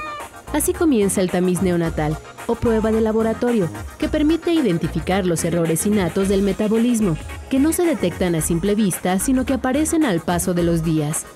Así 0.53 0.73
comienza 0.73 1.21
el 1.21 1.33
tamiz 1.33 1.63
neonatal, 1.63 2.17
o 2.47 2.55
prueba 2.55 2.93
de 2.93 3.01
laboratorio, 3.01 3.69
que 3.99 4.09
permite 4.09 4.53
identificar 4.53 5.27
los 5.27 5.45
errores 5.45 5.85
innatos 5.85 6.29
del 6.29 6.43
metabolismo, 6.43 7.17
que 7.51 7.59
no 7.59 7.73
se 7.73 7.85
detectan 7.85 8.37
a 8.37 8.41
simple 8.41 8.77
vista, 8.77 9.19
sino 9.19 9.45
que 9.45 9.55
aparecen 9.55 10.05
al 10.05 10.21
paso 10.21 10.55
de 10.55 10.63
los 10.63 10.85
días. 10.85 11.27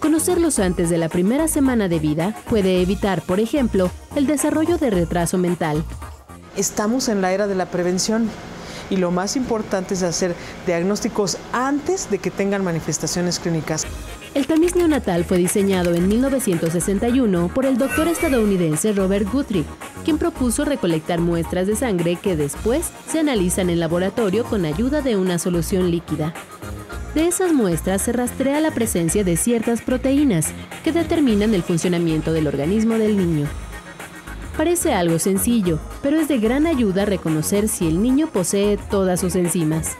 Conocerlos 0.00 0.58
antes 0.58 0.90
de 0.90 0.98
la 0.98 1.08
primera 1.08 1.48
semana 1.48 1.88
de 1.88 1.98
vida 1.98 2.36
puede 2.50 2.82
evitar, 2.82 3.22
por 3.22 3.40
ejemplo, 3.40 3.90
el 4.16 4.26
desarrollo 4.26 4.76
de 4.76 4.90
retraso 4.90 5.38
mental, 5.38 5.82
estamos 6.56 7.08
en 7.08 7.22
la 7.22 7.32
era 7.32 7.46
de 7.46 7.54
la 7.54 7.66
prevención 7.66 8.28
y 8.90 8.96
lo 8.96 9.10
más 9.10 9.36
importante 9.36 9.94
es 9.94 10.02
hacer 10.02 10.34
diagnósticos 10.66 11.38
antes 11.52 12.10
de 12.10 12.18
que 12.18 12.30
tengan 12.30 12.64
manifestaciones 12.64 13.38
clínicas. 13.38 13.86
El 14.34 14.46
tamiz 14.46 14.76
neonatal 14.76 15.24
fue 15.24 15.38
diseñado 15.38 15.92
en 15.92 16.06
1961 16.06 17.50
por 17.52 17.66
el 17.66 17.78
doctor 17.78 18.06
estadounidense 18.06 18.92
Robert 18.92 19.28
Guthrie, 19.30 19.64
quien 20.04 20.18
propuso 20.18 20.64
recolectar 20.64 21.18
muestras 21.20 21.66
de 21.66 21.74
sangre 21.74 22.16
que 22.16 22.36
después 22.36 22.90
se 23.08 23.18
analizan 23.18 23.70
en 23.70 23.80
laboratorio 23.80 24.44
con 24.44 24.64
ayuda 24.64 25.02
de 25.02 25.16
una 25.16 25.38
solución 25.38 25.90
líquida. 25.90 26.32
De 27.14 27.26
esas 27.26 27.52
muestras 27.52 28.02
se 28.02 28.12
rastrea 28.12 28.60
la 28.60 28.70
presencia 28.70 29.24
de 29.24 29.36
ciertas 29.36 29.82
proteínas 29.82 30.52
que 30.84 30.92
determinan 30.92 31.52
el 31.54 31.64
funcionamiento 31.64 32.32
del 32.32 32.46
organismo 32.46 32.98
del 32.98 33.16
niño. 33.16 33.48
Parece 34.56 34.92
algo 34.92 35.18
sencillo, 35.18 35.78
pero 36.02 36.18
es 36.18 36.28
de 36.28 36.38
gran 36.38 36.66
ayuda 36.66 37.04
reconocer 37.04 37.68
si 37.68 37.86
el 37.86 38.02
niño 38.02 38.26
posee 38.26 38.76
todas 38.76 39.20
sus 39.20 39.34
enzimas. 39.36 39.96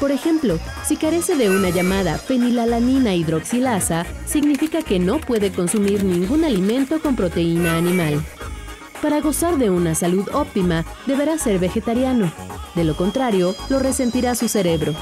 Por 0.00 0.12
ejemplo, 0.12 0.58
si 0.82 0.96
carece 0.96 1.36
de 1.36 1.50
una 1.50 1.68
llamada 1.68 2.16
fenilalanina 2.16 3.14
hidroxilasa, 3.14 4.06
significa 4.24 4.82
que 4.82 4.98
no 4.98 5.20
puede 5.20 5.52
consumir 5.52 6.04
ningún 6.04 6.42
alimento 6.44 7.02
con 7.02 7.16
proteína 7.16 7.76
animal. 7.76 8.24
Para 9.02 9.20
gozar 9.20 9.58
de 9.58 9.68
una 9.68 9.94
salud 9.94 10.26
óptima, 10.32 10.86
deberá 11.06 11.36
ser 11.36 11.58
vegetariano. 11.58 12.32
De 12.74 12.84
lo 12.84 12.96
contrario, 12.96 13.54
lo 13.68 13.78
resentirá 13.78 14.34
su 14.34 14.48
cerebro. 14.48 14.94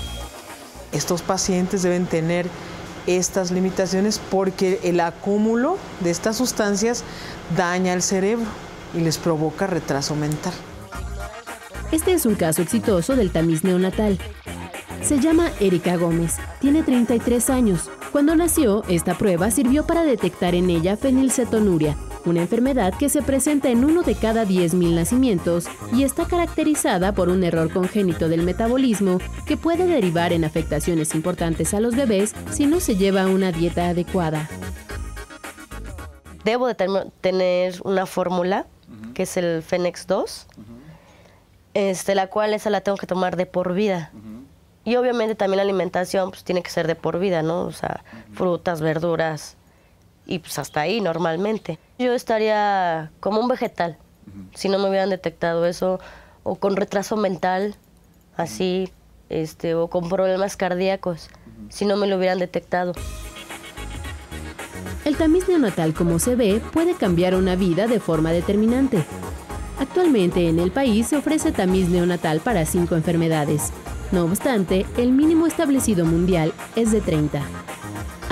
Estos 0.90 1.23
pacientes 1.23 1.83
deben 1.83 2.07
tener 2.07 2.49
estas 3.08 3.50
limitaciones 3.50 4.20
porque 4.30 4.80
el 4.84 5.00
acúmulo 5.00 5.78
de 6.00 6.10
estas 6.10 6.36
sustancias 6.36 7.04
daña 7.56 7.94
el 7.94 8.02
cerebro 8.02 8.46
y 8.94 9.00
les 9.00 9.18
provoca 9.18 9.66
retraso 9.66 10.14
mental. 10.14 10.52
Este 11.90 12.12
es 12.12 12.26
un 12.26 12.34
caso 12.34 12.60
exitoso 12.60 13.16
del 13.16 13.30
tamiz 13.30 13.64
neonatal. 13.64 14.18
Se 15.02 15.20
llama 15.20 15.50
Erika 15.58 15.96
Gómez, 15.96 16.36
tiene 16.60 16.82
33 16.82 17.48
años. 17.50 17.90
Cuando 18.12 18.36
nació, 18.36 18.84
esta 18.88 19.16
prueba 19.16 19.50
sirvió 19.50 19.86
para 19.86 20.02
detectar 20.02 20.54
en 20.54 20.68
ella 20.68 20.96
fenilcetonuria, 20.96 21.96
una 22.28 22.42
enfermedad 22.42 22.94
que 22.99 23.08
se 23.08 23.23
presenta 23.23 23.68
en 23.68 23.85
uno 23.85 24.02
de 24.02 24.14
cada 24.14 24.44
10.000 24.44 24.94
nacimientos 24.94 25.66
y 25.92 26.04
está 26.04 26.26
caracterizada 26.26 27.12
por 27.12 27.28
un 27.28 27.44
error 27.44 27.73
congénito 27.73 28.28
del 28.28 28.42
metabolismo 28.42 29.18
que 29.47 29.56
puede 29.56 29.87
derivar 29.87 30.32
en 30.32 30.44
afectaciones 30.44 31.14
importantes 31.14 31.75
a 31.75 31.80
los 31.80 31.97
bebés 31.97 32.35
si 32.50 32.66
no 32.66 32.80
se 32.80 32.97
lleva 32.97 33.26
una 33.26 33.52
dieta 33.52 33.88
adecuada. 33.88 34.49
Debo 36.44 36.66
de 36.66 36.75
tener 37.20 37.75
una 37.85 38.06
fórmula, 38.06 38.66
que 39.14 39.25
es 39.25 39.37
el 39.37 39.62
Fenex 39.62 40.06
2, 40.06 40.47
este, 41.75 42.14
la 42.14 42.28
cual 42.28 42.54
esa 42.54 42.70
la 42.70 42.80
tengo 42.80 42.97
que 42.97 43.06
tomar 43.06 43.37
de 43.37 43.44
por 43.44 43.75
vida. 43.75 44.12
Y 44.85 44.97
obviamente 44.97 45.35
también 45.35 45.58
la 45.58 45.64
alimentación 45.64 46.30
pues, 46.30 46.44
tiene 46.44 46.62
que 46.62 46.70
ser 46.70 46.87
de 46.87 46.94
por 46.94 47.18
vida, 47.18 47.42
¿no? 47.42 47.66
O 47.66 47.73
sea, 47.73 48.02
frutas, 48.32 48.80
verduras, 48.80 49.57
y 50.28 50.38
pues 50.38 50.58
hasta 50.61 50.82
ahí 50.82 51.00
normalmente. 51.00 51.80
Yo 51.99 52.12
estaría 52.12 53.11
como 53.18 53.40
un 53.40 53.49
vegetal 53.49 53.99
si 54.54 54.68
no 54.68 54.78
me 54.78 54.88
hubieran 54.88 55.11
detectado 55.11 55.66
eso 55.66 55.99
o 56.44 56.56
con 56.56 56.76
retraso 56.76 57.16
mental 57.16 57.75
así 58.37 58.90
este 59.30 59.75
o 59.75 59.88
con 59.88 60.08
problemas 60.08 60.56
cardíacos 60.56 61.30
si 61.70 61.85
no 61.87 61.97
me 61.97 62.06
lo 62.06 62.18
hubieran 62.18 62.38
detectado. 62.38 62.92
El 65.04 65.16
tamiz 65.16 65.49
neonatal 65.49 65.94
como 65.94 66.18
se 66.18 66.37
ve 66.37 66.61
puede 66.73 66.94
cambiar 66.94 67.35
una 67.35 67.56
vida 67.56 67.87
de 67.87 67.99
forma 67.99 68.30
determinante. 68.30 69.04
Actualmente 69.80 70.49
en 70.49 70.58
el 70.58 70.70
país 70.70 71.08
se 71.08 71.16
ofrece 71.16 71.52
tamiz 71.52 71.88
neonatal 71.88 72.40
para 72.40 72.66
cinco 72.66 72.94
enfermedades. 72.94 73.73
No 74.12 74.25
obstante, 74.25 74.87
el 74.97 75.12
mínimo 75.12 75.47
establecido 75.47 76.04
mundial 76.04 76.52
es 76.76 76.92
de 76.92 77.00
30. 77.00 77.42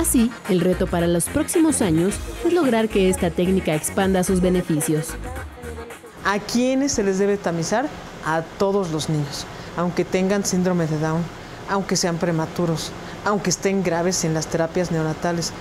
Así, 0.07 0.31
el 0.49 0.61
reto 0.61 0.87
para 0.87 1.09
los 1.09 1.25
próximos 1.25 1.83
años 1.83 2.15
es 2.45 2.53
lograr 2.53 2.89
que 2.89 3.11
esta 3.11 3.29
técnica 3.29 3.75
expanda 3.75 4.23
sus 4.23 4.41
beneficios. 4.41 5.09
¿A 6.25 6.39
quiénes 6.39 6.93
se 6.93 7.03
les 7.03 7.19
debe 7.19 7.37
tamizar? 7.37 7.89
A 8.25 8.43
todos 8.43 8.93
los 8.93 9.09
niños, 9.09 9.47
aunque 9.77 10.05
tengan 10.05 10.45
síndrome 10.45 10.87
de 10.87 11.01
Down, 11.01 11.23
aunque 11.69 11.97
sean 11.97 12.19
prematuros, 12.19 12.93
aunque 13.25 13.51
estén 13.51 13.83
graves 13.83 14.23
en 14.23 14.33
las 14.33 14.47
terapias 14.47 14.93
neonatales, 14.93 15.53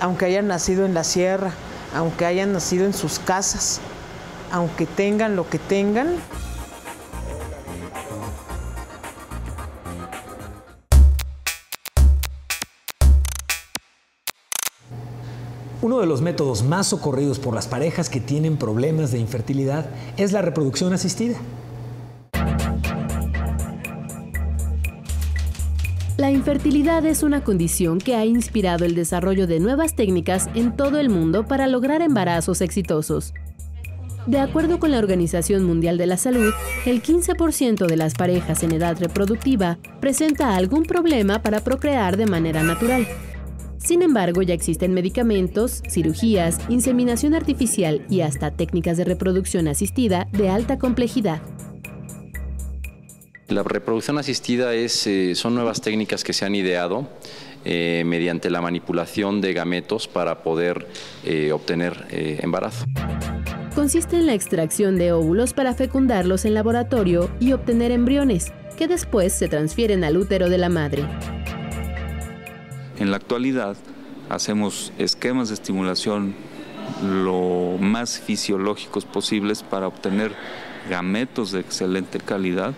aunque 0.00 0.24
hayan 0.24 0.48
nacido 0.48 0.86
en 0.86 0.94
la 0.94 1.04
sierra, 1.04 1.52
aunque 1.94 2.24
hayan 2.24 2.54
nacido 2.54 2.86
en 2.86 2.94
sus 2.94 3.18
casas, 3.18 3.82
aunque 4.50 4.86
tengan 4.86 5.36
lo 5.36 5.46
que 5.50 5.58
tengan, 5.58 6.16
Uno 15.82 15.98
de 16.00 16.06
los 16.06 16.20
métodos 16.20 16.62
más 16.62 16.88
socorridos 16.88 17.38
por 17.38 17.54
las 17.54 17.66
parejas 17.66 18.10
que 18.10 18.20
tienen 18.20 18.58
problemas 18.58 19.12
de 19.12 19.18
infertilidad 19.18 19.86
es 20.18 20.32
la 20.32 20.42
reproducción 20.42 20.92
asistida. 20.92 21.38
La 26.18 26.30
infertilidad 26.30 27.06
es 27.06 27.22
una 27.22 27.42
condición 27.42 27.96
que 27.96 28.14
ha 28.14 28.26
inspirado 28.26 28.84
el 28.84 28.94
desarrollo 28.94 29.46
de 29.46 29.58
nuevas 29.58 29.96
técnicas 29.96 30.50
en 30.54 30.76
todo 30.76 30.98
el 30.98 31.08
mundo 31.08 31.46
para 31.46 31.66
lograr 31.66 32.02
embarazos 32.02 32.60
exitosos. 32.60 33.32
De 34.26 34.38
acuerdo 34.38 34.78
con 34.78 34.90
la 34.90 34.98
Organización 34.98 35.64
Mundial 35.64 35.96
de 35.96 36.06
la 36.06 36.18
Salud, 36.18 36.52
el 36.84 37.02
15% 37.02 37.86
de 37.86 37.96
las 37.96 38.12
parejas 38.12 38.62
en 38.62 38.72
edad 38.72 38.98
reproductiva 39.00 39.78
presenta 39.98 40.56
algún 40.56 40.82
problema 40.82 41.40
para 41.40 41.60
procrear 41.60 42.18
de 42.18 42.26
manera 42.26 42.62
natural. 42.62 43.06
Sin 43.82 44.02
embargo, 44.02 44.42
ya 44.42 44.54
existen 44.54 44.92
medicamentos, 44.92 45.82
cirugías, 45.88 46.58
inseminación 46.68 47.34
artificial 47.34 48.04
y 48.10 48.20
hasta 48.20 48.50
técnicas 48.50 48.96
de 48.98 49.04
reproducción 49.04 49.68
asistida 49.68 50.28
de 50.32 50.50
alta 50.50 50.78
complejidad. 50.78 51.40
La 53.48 53.64
reproducción 53.64 54.18
asistida 54.18 54.74
es, 54.74 55.06
eh, 55.06 55.34
son 55.34 55.54
nuevas 55.54 55.80
técnicas 55.80 56.22
que 56.22 56.32
se 56.32 56.44
han 56.44 56.54
ideado 56.54 57.08
eh, 57.64 58.04
mediante 58.06 58.48
la 58.48 58.60
manipulación 58.60 59.40
de 59.40 59.54
gametos 59.54 60.06
para 60.06 60.42
poder 60.42 60.86
eh, 61.24 61.50
obtener 61.50 62.06
embarazo. 62.10 62.84
Consiste 63.74 64.16
en 64.16 64.26
la 64.26 64.34
extracción 64.34 64.98
de 64.98 65.12
óvulos 65.12 65.52
para 65.52 65.74
fecundarlos 65.74 66.44
en 66.44 66.54
laboratorio 66.54 67.30
y 67.40 67.52
obtener 67.52 67.90
embriones, 67.90 68.52
que 68.76 68.86
después 68.86 69.32
se 69.32 69.48
transfieren 69.48 70.04
al 70.04 70.16
útero 70.16 70.48
de 70.48 70.58
la 70.58 70.68
madre. 70.68 71.04
En 73.00 73.10
la 73.10 73.16
actualidad 73.16 73.76
hacemos 74.28 74.92
esquemas 74.98 75.48
de 75.48 75.54
estimulación 75.54 76.34
lo 77.02 77.76
más 77.80 78.20
fisiológicos 78.20 79.04
posibles 79.04 79.62
para 79.62 79.88
obtener 79.88 80.34
gametos 80.88 81.50
de 81.50 81.60
excelente 81.60 82.18
calidad 82.18 82.74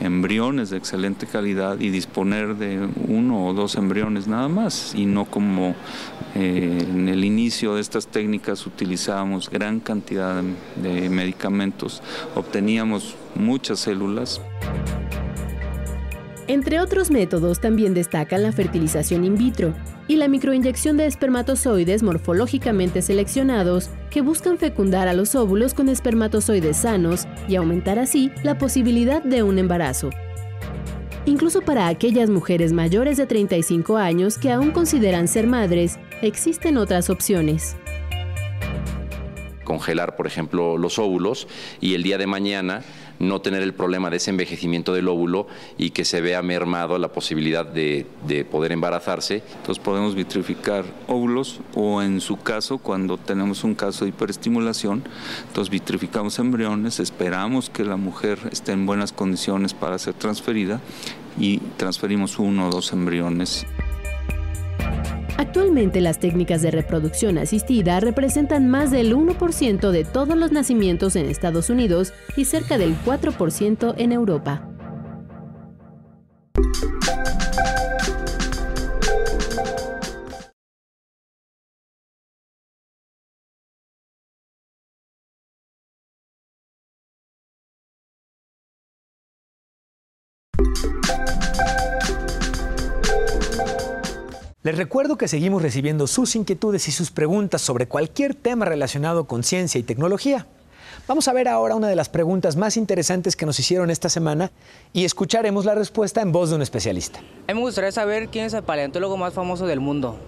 embriones 0.00 0.70
de 0.70 0.78
excelente 0.78 1.26
calidad 1.26 1.78
y 1.78 1.90
disponer 1.90 2.56
de 2.56 2.88
uno 3.06 3.46
o 3.46 3.52
dos 3.52 3.76
embriones 3.76 4.26
nada 4.26 4.48
más 4.48 4.94
y 4.94 5.04
no 5.04 5.26
como 5.26 5.74
eh, 6.34 6.86
en 6.88 7.08
el 7.08 7.24
inicio 7.24 7.74
de 7.74 7.82
estas 7.82 8.06
técnicas 8.06 8.66
utilizábamos 8.66 9.50
gran 9.50 9.80
cantidad 9.80 10.42
de 10.76 11.10
medicamentos, 11.10 12.02
obteníamos 12.34 13.14
muchas 13.34 13.80
células. 13.80 14.40
Entre 16.50 16.80
otros 16.80 17.12
métodos 17.12 17.60
también 17.60 17.94
destacan 17.94 18.42
la 18.42 18.50
fertilización 18.50 19.24
in 19.24 19.36
vitro 19.36 19.72
y 20.08 20.16
la 20.16 20.26
microinyección 20.26 20.96
de 20.96 21.06
espermatozoides 21.06 22.02
morfológicamente 22.02 23.02
seleccionados 23.02 23.88
que 24.10 24.20
buscan 24.20 24.58
fecundar 24.58 25.06
a 25.06 25.14
los 25.14 25.36
óvulos 25.36 25.74
con 25.74 25.88
espermatozoides 25.88 26.78
sanos 26.78 27.28
y 27.46 27.54
aumentar 27.54 28.00
así 28.00 28.32
la 28.42 28.58
posibilidad 28.58 29.22
de 29.22 29.44
un 29.44 29.60
embarazo. 29.60 30.10
Incluso 31.24 31.60
para 31.60 31.86
aquellas 31.86 32.30
mujeres 32.30 32.72
mayores 32.72 33.16
de 33.16 33.26
35 33.26 33.96
años 33.96 34.36
que 34.36 34.50
aún 34.50 34.72
consideran 34.72 35.28
ser 35.28 35.46
madres, 35.46 36.00
existen 36.20 36.78
otras 36.78 37.10
opciones 37.10 37.76
congelar, 39.70 40.16
por 40.16 40.26
ejemplo, 40.26 40.76
los 40.76 40.98
óvulos 40.98 41.46
y 41.80 41.94
el 41.94 42.02
día 42.02 42.18
de 42.18 42.26
mañana 42.26 42.82
no 43.20 43.40
tener 43.40 43.62
el 43.62 43.74
problema 43.74 44.10
de 44.10 44.16
ese 44.16 44.30
envejecimiento 44.30 44.92
del 44.92 45.06
óvulo 45.06 45.46
y 45.78 45.90
que 45.90 46.04
se 46.04 46.20
vea 46.20 46.42
mermado 46.42 46.98
la 46.98 47.12
posibilidad 47.12 47.64
de, 47.64 48.06
poder 48.50 48.72
embarazarse. 48.72 49.42
Entonces 49.56 49.82
podemos 49.82 50.14
vitrificar 50.14 50.84
óvulos 51.06 51.60
o 51.74 52.02
en 52.02 52.20
su 52.20 52.38
caso, 52.38 52.78
cuando 52.78 53.18
tenemos 53.18 53.62
un 53.62 53.74
caso 53.74 54.04
de 54.04 54.08
hiperestimulación, 54.08 55.04
entonces 55.46 55.70
vitrificamos 55.70 56.38
embriones, 56.38 56.98
esperamos 56.98 57.70
que 57.70 57.84
la 57.84 57.96
mujer 57.96 58.38
esté 58.50 58.72
en 58.72 58.86
buenas 58.86 59.12
condiciones 59.12 59.74
para 59.74 59.98
ser 59.98 60.14
transferida 60.14 60.80
y 61.38 61.58
transferimos 61.76 62.38
uno 62.38 62.68
o 62.68 62.70
dos 62.70 62.92
embriones. 62.92 63.66
Actualmente 65.40 66.02
las 66.02 66.20
técnicas 66.20 66.60
de 66.60 66.70
reproducción 66.70 67.38
asistida 67.38 67.98
representan 67.98 68.68
más 68.68 68.90
del 68.90 69.16
1% 69.16 69.90
de 69.90 70.04
todos 70.04 70.36
los 70.36 70.52
nacimientos 70.52 71.16
en 71.16 71.30
Estados 71.30 71.70
Unidos 71.70 72.12
y 72.36 72.44
cerca 72.44 72.76
del 72.76 72.94
4% 73.06 73.94
en 73.96 74.12
Europa. 74.12 74.70
Les 94.62 94.76
recuerdo 94.76 95.16
que 95.16 95.26
seguimos 95.26 95.62
recibiendo 95.62 96.06
sus 96.06 96.36
inquietudes 96.36 96.86
y 96.86 96.92
sus 96.92 97.10
preguntas 97.10 97.62
sobre 97.62 97.86
cualquier 97.86 98.34
tema 98.34 98.66
relacionado 98.66 99.24
con 99.24 99.42
ciencia 99.42 99.78
y 99.78 99.82
tecnología. 99.82 100.46
Vamos 101.08 101.28
a 101.28 101.32
ver 101.32 101.48
ahora 101.48 101.76
una 101.76 101.88
de 101.88 101.96
las 101.96 102.10
preguntas 102.10 102.56
más 102.56 102.76
interesantes 102.76 103.36
que 103.36 103.46
nos 103.46 103.58
hicieron 103.58 103.88
esta 103.88 104.10
semana 104.10 104.50
y 104.92 105.06
escucharemos 105.06 105.64
la 105.64 105.74
respuesta 105.74 106.20
en 106.20 106.30
voz 106.30 106.50
de 106.50 106.56
un 106.56 106.62
especialista. 106.62 107.20
A 107.20 107.54
mí 107.54 107.54
me 107.54 107.60
gustaría 107.60 107.90
saber 107.90 108.28
quién 108.28 108.44
es 108.44 108.52
el 108.52 108.62
paleontólogo 108.62 109.16
más 109.16 109.32
famoso 109.32 109.66
del 109.66 109.80
mundo. 109.80 110.18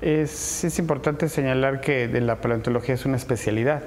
Es, 0.00 0.78
importante 0.78 1.28
señalar 1.28 1.80
que 1.80 2.06
de 2.06 2.20
la 2.20 2.40
paleontología 2.40 2.94
es 2.94 3.04
una 3.04 3.16
especialidad 3.16 3.82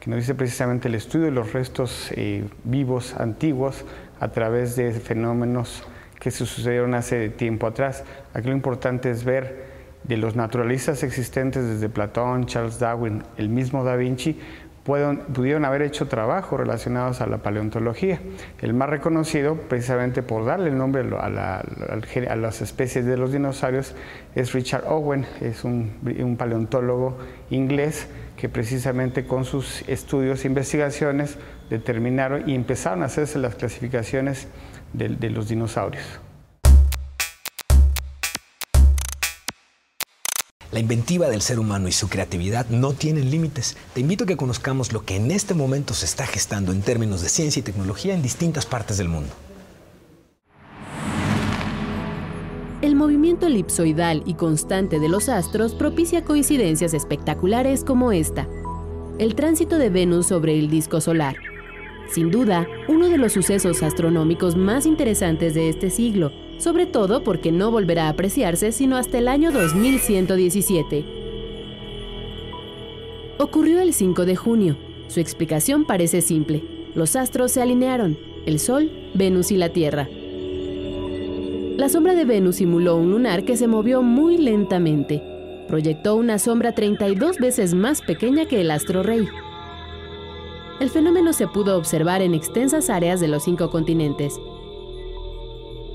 que 0.00 0.10
nos 0.10 0.18
dice 0.18 0.34
precisamente 0.34 0.88
el 0.88 0.96
estudio 0.96 1.26
de 1.26 1.30
los 1.30 1.52
restos 1.52 2.08
eh, 2.16 2.48
vivos 2.64 3.14
antiguos 3.14 3.84
a 4.18 4.32
través 4.32 4.74
de 4.74 4.90
fenómenos 4.90 5.84
que 6.24 6.30
se 6.30 6.46
sucedieron 6.46 6.94
hace 6.94 7.28
tiempo 7.28 7.66
atrás. 7.66 8.02
Aquí 8.32 8.48
lo 8.48 8.54
importante 8.54 9.10
es 9.10 9.24
ver 9.24 9.74
de 10.04 10.16
los 10.16 10.36
naturalistas 10.36 11.02
existentes 11.02 11.68
desde 11.68 11.90
Platón, 11.90 12.46
Charles 12.46 12.78
Darwin, 12.78 13.22
el 13.36 13.50
mismo 13.50 13.84
Da 13.84 13.94
Vinci, 13.96 14.40
pudieron 14.84 15.66
haber 15.66 15.82
hecho 15.82 16.08
trabajos 16.08 16.58
relacionados 16.58 17.20
a 17.20 17.26
la 17.26 17.38
paleontología. 17.38 18.20
El 18.62 18.72
más 18.72 18.88
reconocido, 18.88 19.56
precisamente 19.56 20.22
por 20.22 20.46
darle 20.46 20.70
el 20.70 20.78
nombre 20.78 21.02
a, 21.18 21.28
las 22.36 22.62
especies 22.62 23.04
de 23.04 23.18
los 23.18 23.30
dinosaurios, 23.30 23.94
es 24.34 24.54
Richard 24.54 24.84
Owen, 24.88 25.26
es 25.42 25.62
un, 25.62 26.36
paleontólogo 26.38 27.18
inglés 27.50 28.08
que 28.38 28.48
precisamente 28.48 29.26
con 29.26 29.44
sus 29.44 29.86
estudios 29.88 30.44
e 30.44 30.48
investigaciones 30.48 31.36
determinaron 31.68 32.48
y 32.48 32.54
empezaron 32.54 33.02
a 33.02 33.06
hacerse 33.06 33.38
las 33.38 33.56
clasificaciones 33.56 34.48
de, 34.94 35.30
los 35.30 35.48
dinosaurios. 35.48 36.04
La 40.72 40.80
inventiva 40.80 41.28
del 41.28 41.40
ser 41.40 41.60
humano 41.60 41.86
y 41.86 41.92
su 41.92 42.08
creatividad 42.08 42.66
no 42.68 42.94
tienen 42.94 43.30
límites. 43.30 43.76
Te 43.92 44.00
invito 44.00 44.24
a 44.24 44.26
que 44.26 44.36
conozcamos 44.36 44.92
lo 44.92 45.04
que 45.04 45.16
en 45.16 45.30
este 45.30 45.54
momento 45.54 45.94
se 45.94 46.04
está 46.04 46.26
gestando 46.26 46.72
en 46.72 46.82
términos 46.82 47.22
de 47.22 47.28
ciencia 47.28 47.60
y 47.60 47.62
tecnología 47.62 48.14
en 48.14 48.22
distintas 48.22 48.66
partes 48.66 48.98
del 48.98 49.08
mundo. 49.08 49.32
El 52.82 52.96
movimiento 52.96 53.46
elipsoidal 53.46 54.22
y 54.26 54.34
constante 54.34 54.98
de 54.98 55.08
los 55.08 55.28
astros 55.28 55.74
propicia 55.74 56.24
coincidencias 56.24 56.92
espectaculares 56.92 57.84
como 57.84 58.12
esta. 58.12 58.48
El 59.18 59.36
tránsito 59.36 59.78
de 59.78 59.90
Venus 59.90 60.26
sobre 60.26 60.58
el 60.58 60.68
disco 60.68 61.00
solar, 61.00 61.36
sin 62.08 62.30
duda, 62.30 62.66
uno 62.88 63.08
de 63.08 63.18
los 63.18 63.32
sucesos 63.32 63.82
astronómicos 63.82 64.56
más 64.56 64.86
interesantes 64.86 65.54
de 65.54 65.68
este 65.68 65.90
siglo, 65.90 66.32
sobre 66.58 66.86
todo 66.86 67.24
porque 67.24 67.50
no 67.52 67.70
volverá 67.70 68.06
a 68.06 68.10
apreciarse 68.10 68.72
sino 68.72 68.96
hasta 68.96 69.18
el 69.18 69.28
año 69.28 69.52
2117. 69.52 71.04
Ocurrió 73.38 73.80
el 73.80 73.92
5 73.92 74.24
de 74.24 74.36
junio. 74.36 74.76
Su 75.08 75.20
explicación 75.20 75.84
parece 75.84 76.20
simple. 76.20 76.62
Los 76.94 77.16
astros 77.16 77.52
se 77.52 77.62
alinearon, 77.62 78.16
el 78.46 78.60
Sol, 78.60 78.90
Venus 79.14 79.50
y 79.50 79.56
la 79.56 79.70
Tierra. 79.70 80.08
La 81.76 81.88
sombra 81.88 82.14
de 82.14 82.24
Venus 82.24 82.56
simuló 82.56 82.96
un 82.96 83.10
lunar 83.10 83.44
que 83.44 83.56
se 83.56 83.66
movió 83.66 84.02
muy 84.02 84.38
lentamente. 84.38 85.20
Proyectó 85.66 86.14
una 86.14 86.38
sombra 86.38 86.72
32 86.72 87.38
veces 87.38 87.74
más 87.74 88.00
pequeña 88.00 88.46
que 88.46 88.60
el 88.60 88.70
astro 88.70 89.02
rey, 89.02 89.26
el 90.80 90.90
fenómeno 90.90 91.32
se 91.32 91.46
pudo 91.46 91.76
observar 91.76 92.22
en 92.22 92.34
extensas 92.34 92.90
áreas 92.90 93.20
de 93.20 93.28
los 93.28 93.44
cinco 93.44 93.70
continentes. 93.70 94.40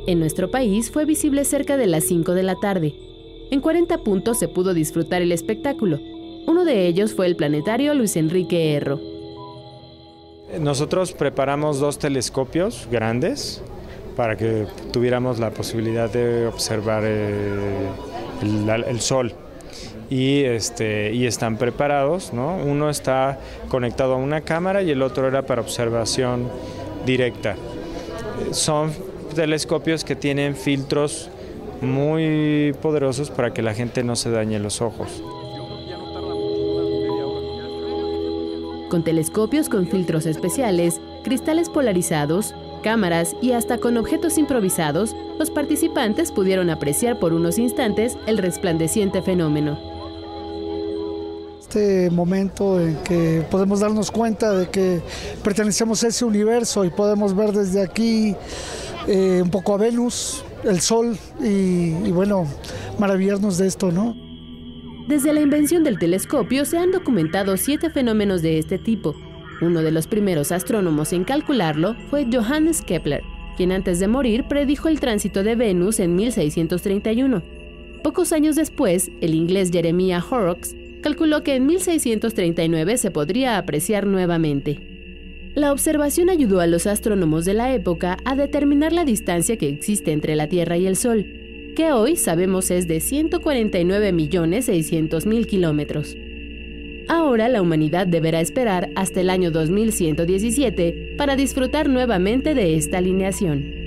En 0.08 0.20
nuestro 0.20 0.50
país 0.50 0.90
fue 0.90 1.06
visible 1.06 1.44
cerca 1.46 1.78
de 1.78 1.86
las 1.86 2.06
5 2.06 2.34
de 2.34 2.44
la 2.44 2.56
tarde. 2.56 2.96
En 3.52 3.62
40 3.62 4.00
puntos 4.00 4.40
se 4.40 4.48
pudo 4.48 4.74
disfrutar 4.74 5.22
el 5.22 5.32
espectáculo. 5.32 6.00
Uno 6.48 6.66
de 6.66 6.88
ellos 6.88 7.14
fue 7.14 7.28
el 7.28 7.36
planetario 7.36 7.94
Luis 7.94 8.16
Enrique 8.16 8.74
Erro. 8.74 9.00
Nosotros 10.60 11.14
preparamos 11.14 11.80
dos 11.80 12.00
telescopios 12.00 12.88
grandes 12.90 13.62
para 14.16 14.36
que 14.36 14.66
tuviéramos 14.92 15.38
la 15.38 15.52
posibilidad 15.52 16.10
de 16.12 16.48
observar 16.48 17.04
eh, 17.06 17.88
el 18.42 19.00
Sol 19.00 19.36
y, 20.10 20.44
este, 20.44 21.14
y 21.14 21.26
están 21.26 21.58
preparados. 21.58 22.34
¿no? 22.34 22.58
Uno 22.58 22.90
está 22.90 23.40
conectado 23.70 24.14
a 24.14 24.18
una 24.18 24.42
cámara 24.42 24.82
y 24.82 24.92
el 24.92 25.02
otro 25.02 25.28
era 25.28 25.44
para 25.44 25.62
observación 25.62 26.50
directa. 27.06 27.56
Son 28.52 28.92
telescopios 29.36 30.04
que 30.04 30.16
tienen 30.16 30.56
filtros 30.56 31.30
muy 31.82 32.74
poderosos 32.82 33.30
para 33.30 33.54
que 33.54 33.62
la 33.62 33.74
gente 33.74 34.04
no 34.04 34.16
se 34.16 34.32
dañe 34.32 34.60
los 34.60 34.82
ojos. 34.82 35.24
Con 38.90 39.04
telescopios 39.04 39.70
con 39.70 39.88
filtros 39.88 40.26
especiales, 40.26 41.00
cristales 41.24 41.70
polarizados, 41.70 42.56
cámaras 42.82 43.36
y 43.40 43.52
hasta 43.52 43.78
con 43.78 43.98
objetos 43.98 44.38
improvisados, 44.38 45.16
los 45.38 45.52
participantes 45.52 46.32
pudieron 46.32 46.70
apreciar 46.70 47.20
por 47.20 47.34
unos 47.34 47.60
instantes 47.60 48.18
el 48.26 48.40
resplandeciente 48.40 49.22
fenómeno. 49.22 49.89
Este 51.70 52.10
momento 52.10 52.82
en 52.82 52.96
que 53.04 53.44
podemos 53.52 53.82
darnos 53.82 54.10
cuenta 54.10 54.56
de 54.56 54.70
que 54.70 55.02
pertenecemos 55.44 56.04
a 56.04 56.08
ese 56.08 56.26
universo 56.26 56.84
y 56.84 56.90
podemos 56.90 57.36
ver 57.36 57.52
desde 57.52 57.84
aquí 57.84 58.36
eh, 59.08 59.40
un 59.44 59.52
poco 59.52 59.76
a 59.76 59.78
Venus, 59.78 60.44
el 60.64 60.80
Sol 60.80 61.16
y, 61.40 61.94
y 62.08 62.12
bueno, 62.12 62.48
maravillarnos 62.98 63.60
de 63.60 63.68
esto, 63.68 63.92
¿no? 63.92 64.16
Desde 65.08 65.32
la 65.32 65.42
invención 65.42 65.84
del 65.84 66.00
telescopio 66.00 66.66
se 66.66 66.80
han 66.80 66.92
documentado 66.92 67.56
siete 67.56 67.92
fenómenos 67.92 68.42
de 68.42 68.58
este 68.58 68.80
tipo, 68.80 69.14
uno 69.62 69.84
de 69.84 69.92
los 69.92 70.08
primeros 70.08 70.52
astrónomos 70.52 71.14
en 71.14 71.24
calcularlo 71.24 71.96
fue 72.10 72.26
Johannes 72.34 72.82
Kepler, 72.82 73.22
quien 73.58 73.74
antes 73.74 74.00
de 74.00 74.08
morir 74.08 74.46
predijo 74.48 74.88
el 74.88 75.00
tránsito 75.00 75.44
de 75.44 75.54
Venus 75.54 76.00
en 76.00 76.16
1631. 76.16 77.44
Pocos 78.04 78.32
años 78.32 78.56
después, 78.56 79.12
el 79.22 79.36
inglés 79.36 79.70
Jeremiah 79.72 80.24
Horrocks 80.28 80.79
calculó 81.02 81.44
que 81.44 81.56
en 81.56 81.66
1639 81.66 82.98
se 82.98 83.12
podría 83.12 83.58
apreciar 83.58 84.06
nuevamente. 84.06 84.80
La 85.56 85.72
observación 85.72 86.30
ayudó 86.30 86.60
a 86.60 86.68
los 86.68 86.86
astrónomos 86.88 87.46
de 87.46 87.54
la 87.54 87.74
época 87.74 88.18
a 88.24 88.36
determinar 88.36 88.92
la 88.94 89.06
distancia 89.06 89.58
que 89.58 89.68
existe 89.68 90.12
entre 90.12 90.36
la 90.36 90.48
Tierra 90.48 90.78
y 90.78 90.86
el 90.86 90.96
Sol, 90.96 91.26
que 91.76 91.92
hoy 91.92 92.16
sabemos 92.16 92.70
es 92.72 92.88
de 92.88 92.98
149.600.000 92.98 95.46
kilómetros. 95.46 96.18
Ahora 97.08 97.50
la 97.50 97.62
humanidad 97.62 98.06
deberá 98.06 98.40
esperar 98.40 98.92
hasta 98.96 99.22
el 99.22 99.32
año 99.32 99.50
2117 99.50 101.16
para 101.18 101.36
disfrutar 101.36 101.90
nuevamente 101.90 102.54
de 102.54 102.76
esta 102.76 103.00
alineación. 103.00 103.79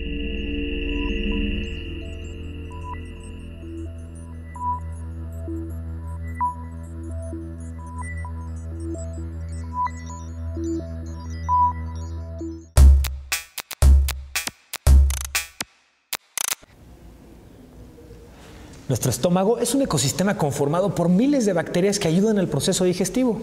Nuestro 19.02 19.18
estómago 19.18 19.58
es 19.58 19.74
un 19.74 19.82
ecosistema 19.82 20.36
conformado 20.38 20.94
por 20.94 21.08
miles 21.08 21.44
de 21.44 21.52
bacterias 21.52 21.98
que 21.98 22.06
ayudan 22.06 22.38
al 22.38 22.46
proceso 22.46 22.84
digestivo. 22.84 23.42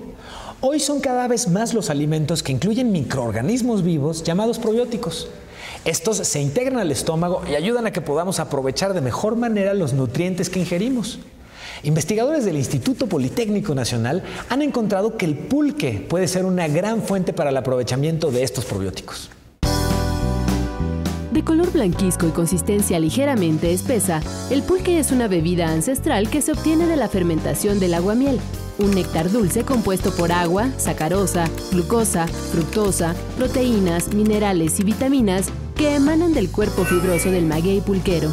Hoy 0.62 0.80
son 0.80 1.02
cada 1.02 1.28
vez 1.28 1.50
más 1.50 1.74
los 1.74 1.90
alimentos 1.90 2.44
que 2.44 2.54
incluyen 2.54 2.94
microorganismos 2.94 3.84
vivos 3.84 4.24
llamados 4.24 4.58
probióticos. 4.58 5.28
Estos 5.84 6.16
se 6.16 6.40
integran 6.40 6.80
al 6.80 6.94
estómago 6.94 7.42
y 7.46 7.56
ayudan 7.56 7.88
a 7.88 7.92
que 7.92 8.00
podamos 8.00 8.40
aprovechar 8.40 8.94
de 8.94 9.02
mejor 9.02 9.36
manera 9.36 9.74
los 9.74 9.92
nutrientes 9.92 10.50
que 10.50 10.62
ingerimos. 10.62 11.20
Investigadores 11.84 12.46
del 12.46 12.56
Instituto 12.56 13.08
Politécnico 13.08 13.76
Nacional 13.76 14.24
han 14.48 14.62
encontrado 14.62 15.18
que 15.18 15.26
el 15.26 15.38
pulque 15.38 16.06
puede 16.08 16.30
ser 16.30 16.46
una 16.46 16.70
gran 16.70 17.04
fuente 17.04 17.34
para 17.34 17.50
el 17.50 17.58
aprovechamiento 17.58 18.32
de 18.32 18.44
estos 18.44 18.64
probióticos. 18.64 19.30
De 21.40 21.46
color 21.46 21.72
blanquizco 21.72 22.28
y 22.28 22.32
consistencia 22.32 23.00
ligeramente 23.00 23.72
espesa, 23.72 24.20
el 24.50 24.62
pulque 24.62 25.00
es 25.00 25.14
una 25.14 25.30
bebida 25.30 25.70
ancestral 25.70 26.30
que 26.30 26.42
se 26.42 26.52
obtiene 26.52 26.86
de 26.86 26.98
la 26.98 27.08
fermentación 27.08 27.80
del 27.80 27.94
aguamiel, 27.94 28.42
un 28.78 28.92
néctar 28.92 29.32
dulce 29.32 29.64
compuesto 29.64 30.12
por 30.12 30.34
agua, 30.34 30.70
sacarosa, 30.76 31.50
glucosa, 31.72 32.28
fructosa, 32.28 33.16
proteínas, 33.38 34.14
minerales 34.14 34.82
y 34.82 34.84
vitaminas 34.84 35.48
que 35.78 35.96
emanan 35.96 36.34
del 36.34 36.52
cuerpo 36.52 36.84
fibroso 36.84 37.32
del 37.32 37.46
maguey 37.46 37.80
pulquero. 37.80 38.30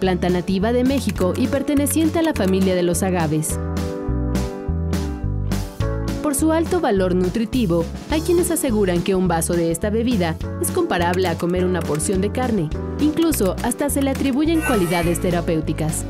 Planta 0.00 0.28
nativa 0.28 0.72
de 0.72 0.82
México 0.82 1.34
y 1.36 1.46
perteneciente 1.46 2.18
a 2.18 2.22
la 2.22 2.34
familia 2.34 2.74
de 2.74 2.82
los 2.82 3.04
agaves. 3.04 3.60
Su 6.38 6.52
alto 6.52 6.80
valor 6.80 7.16
nutritivo, 7.16 7.84
hay 8.12 8.20
quienes 8.20 8.52
aseguran 8.52 9.02
que 9.02 9.16
un 9.16 9.26
vaso 9.26 9.54
de 9.54 9.72
esta 9.72 9.90
bebida 9.90 10.36
es 10.62 10.70
comparable 10.70 11.26
a 11.26 11.36
comer 11.36 11.64
una 11.64 11.80
porción 11.80 12.20
de 12.20 12.30
carne. 12.30 12.70
Incluso 13.00 13.56
hasta 13.64 13.90
se 13.90 14.02
le 14.02 14.10
atribuyen 14.10 14.60
cualidades 14.60 15.20
terapéuticas. 15.20 16.04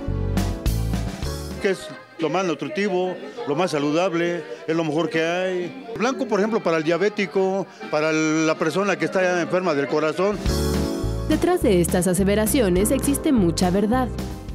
Que 1.63 1.71
es 1.71 1.89
lo 2.19 2.29
más 2.29 2.45
nutritivo, 2.45 3.15
lo 3.47 3.57
más 3.57 3.71
saludable, 3.71 4.45
es 4.67 4.77
lo 4.77 4.85
mejor 4.85 5.09
que 5.09 5.25
hay. 5.25 5.87
Blanco, 5.97 6.29
por 6.29 6.41
ejemplo, 6.41 6.63
para 6.63 6.77
el 6.77 6.83
diabético, 6.83 7.67
para 7.91 8.13
la 8.13 8.55
persona 8.55 8.97
que 8.97 9.07
está 9.07 9.41
enferma 9.41 9.73
del 9.73 9.89
corazón. 9.89 10.37
Detrás 11.31 11.63
de 11.63 11.81
estas 11.81 12.07
aseveraciones 12.07 12.91
existe 12.91 13.33
mucha 13.33 13.71
verdad. 13.71 14.09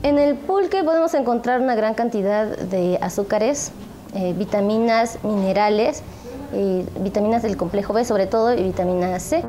En 0.04 0.20
el 0.20 0.36
pulque 0.36 0.84
podemos 0.84 1.16
encontrar 1.16 1.62
una 1.62 1.74
gran 1.74 1.96
cantidad 1.96 2.58
de 2.58 3.00
azúcares, 3.02 3.72
eh, 4.16 4.34
vitaminas, 4.38 5.18
minerales, 5.24 6.04
eh, 6.54 6.86
vitaminas 7.00 7.42
del 7.42 7.58
complejo 7.58 7.94
B 7.94 8.06
sobre 8.06 8.28
todo 8.28 8.54
y 8.54 8.64
vitamina 8.64 9.20
C. 9.20 9.44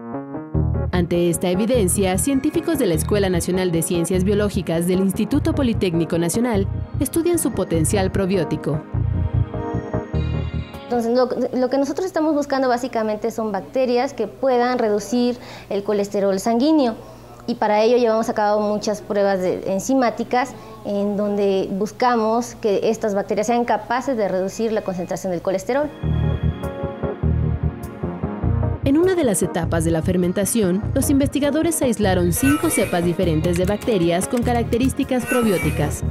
Ante 0.92 1.28
esta 1.28 1.48
evidencia, 1.48 2.16
científicos 2.18 2.78
de 2.78 2.86
la 2.86 2.94
Escuela 2.94 3.28
Nacional 3.28 3.72
de 3.72 3.82
Ciencias 3.82 4.24
Biológicas 4.24 4.86
del 4.86 5.00
Instituto 5.00 5.54
Politécnico 5.54 6.18
Nacional 6.18 6.68
estudian 7.00 7.38
su 7.38 7.52
potencial 7.52 8.12
probiótico. 8.12 8.80
Entonces, 10.84 11.12
lo, 11.16 11.28
lo, 11.58 11.68
que 11.68 11.78
nosotros 11.78 12.06
estamos 12.06 12.34
buscando 12.34 12.68
básicamente 12.68 13.32
son 13.32 13.50
bacterias 13.50 14.12
que 14.12 14.28
puedan 14.28 14.78
reducir 14.78 15.36
el 15.68 15.82
colesterol 15.82 16.38
sanguíneo 16.38 16.94
y 17.46 17.56
para 17.56 17.82
ello 17.82 17.96
llevamos 17.96 18.28
a 18.28 18.34
cabo 18.34 18.60
muchas 18.60 19.02
pruebas 19.02 19.40
de, 19.40 19.72
enzimáticas 19.72 20.52
en 20.84 21.16
donde 21.16 21.68
buscamos 21.70 22.54
que 22.56 22.90
estas 22.90 23.14
bacterias 23.14 23.46
sean 23.46 23.64
capaces 23.64 24.16
de 24.16 24.28
reducir 24.28 24.72
la 24.72 24.82
concentración 24.82 25.32
del 25.32 25.42
colesterol. 25.42 25.90
En 28.84 28.98
una 28.98 29.14
de 29.14 29.24
las 29.24 29.42
etapas 29.42 29.84
de 29.84 29.90
la 29.90 30.02
fermentación, 30.02 30.82
los 30.94 31.08
investigadores 31.08 31.80
aislaron 31.80 32.32
cinco 32.32 32.68
cepas 32.68 33.02
diferentes 33.02 33.56
de 33.56 33.64
bacterias 33.64 34.28
con 34.28 34.42
características 34.42 35.24
probióticas. 35.24 36.02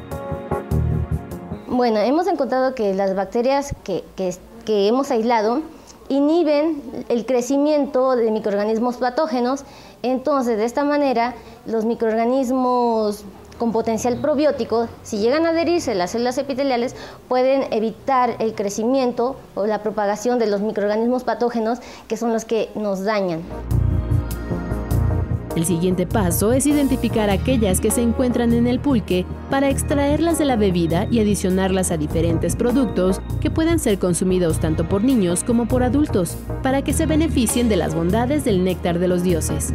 Bueno, 1.67 1.99
hemos 1.99 2.27
encontrado 2.27 2.73
que 2.73 2.93
las 2.93 3.15
bacterias 3.15 3.75
que, 3.83 4.03
que, 4.15 4.33
que 4.65 4.87
hemos 4.87 5.11
aislado 5.11 5.61
inhiben 6.09 7.05
el 7.09 7.25
crecimiento 7.25 8.15
de 8.15 8.31
microorganismos 8.31 8.97
patógenos 8.97 9.65
entonces, 10.03 10.57
de 10.57 10.65
esta 10.65 10.83
manera, 10.83 11.33
los 11.65 11.85
microorganismos 11.85 13.23
con 13.57 13.71
potencial 13.71 14.19
probiótico, 14.19 14.89
si 15.01 15.19
llegan 15.19 15.45
a 15.45 15.49
adherirse 15.49 15.91
a 15.91 15.95
las 15.95 16.11
células 16.11 16.37
epiteliales, 16.37 16.93
pueden 17.29 17.71
evitar 17.71 18.35
el 18.39 18.53
crecimiento 18.53 19.37
o 19.55 19.65
la 19.65 19.81
propagación 19.81 20.39
de 20.39 20.47
los 20.47 20.59
microorganismos 20.59 21.23
patógenos 21.23 21.79
que 22.09 22.17
son 22.17 22.33
los 22.33 22.43
que 22.43 22.69
nos 22.75 23.05
dañan. 23.05 23.43
El 25.55 25.65
siguiente 25.65 26.07
paso 26.07 26.51
es 26.51 26.65
identificar 26.65 27.29
aquellas 27.29 27.79
que 27.79 27.91
se 27.91 28.01
encuentran 28.01 28.53
en 28.53 28.65
el 28.65 28.79
pulque 28.79 29.23
para 29.51 29.69
extraerlas 29.69 30.39
de 30.39 30.45
la 30.45 30.55
bebida 30.55 31.07
y 31.11 31.19
adicionarlas 31.19 31.91
a 31.91 31.97
diferentes 31.97 32.55
productos 32.55 33.21
que 33.39 33.51
pueden 33.51 33.77
ser 33.77 33.99
consumidos 33.99 34.59
tanto 34.59 34.89
por 34.89 35.03
niños 35.03 35.43
como 35.43 35.67
por 35.67 35.83
adultos, 35.83 36.37
para 36.63 36.81
que 36.81 36.93
se 36.93 37.05
beneficien 37.05 37.69
de 37.69 37.77
las 37.77 37.93
bondades 37.93 38.43
del 38.43 38.63
néctar 38.63 38.97
de 38.97 39.07
los 39.07 39.21
dioses. 39.21 39.73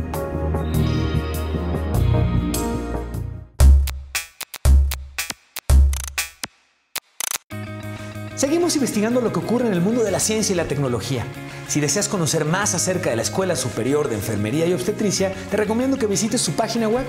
Seguimos 8.34 8.74
investigando 8.76 9.20
lo 9.20 9.32
que 9.32 9.38
ocurre 9.40 9.66
en 9.66 9.72
el 9.74 9.80
mundo 9.80 10.02
de 10.02 10.10
la 10.10 10.20
ciencia 10.20 10.52
y 10.52 10.56
la 10.56 10.66
tecnología. 10.66 11.24
Si 11.68 11.80
deseas 11.80 12.08
conocer 12.08 12.46
más 12.46 12.74
acerca 12.74 13.10
de 13.10 13.16
la 13.16 13.22
Escuela 13.22 13.54
Superior 13.54 14.08
de 14.08 14.14
Enfermería 14.14 14.66
y 14.66 14.72
Obstetricia, 14.72 15.34
te 15.50 15.56
recomiendo 15.58 15.98
que 15.98 16.06
visites 16.06 16.40
su 16.40 16.52
página 16.52 16.88
web. 16.88 17.04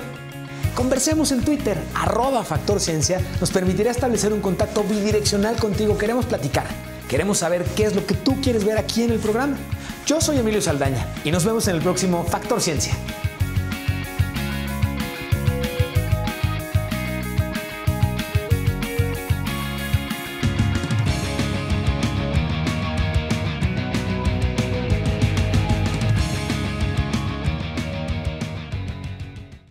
Conversemos 0.76 1.32
en 1.32 1.45
Twitter, 1.45 1.78
arroba 1.95 2.45
nos 3.39 3.52
permitirá 3.52 3.91
establecer 3.91 4.34
un 4.34 4.41
contacto 4.41 4.84
bidireccional 4.84 5.56
contigo. 5.56 5.98
Queremos 5.98 6.26
platicar, 6.26 6.67
queremos 7.08 7.38
saber 7.38 7.63
qué 7.78 7.86
es 7.86 7.95
lo 7.95 8.06
que 8.06 8.15
tú 8.15 8.39
quieres 8.41 8.65
ver 8.65 8.78
aquí 8.78 9.04
en 9.04 9.12
el 9.12 9.19
programa. 9.19 9.56
Yo 10.06 10.19
soy 10.19 10.39
Emilio 10.39 10.62
Saldaña 10.62 11.08
y 11.24 11.32
nos 11.32 11.45
vemos 11.45 11.67
en 11.69 11.76
el 11.76 11.82
próximo 11.82 12.26
Factor 12.26 12.60
Ciencia. 12.62 12.93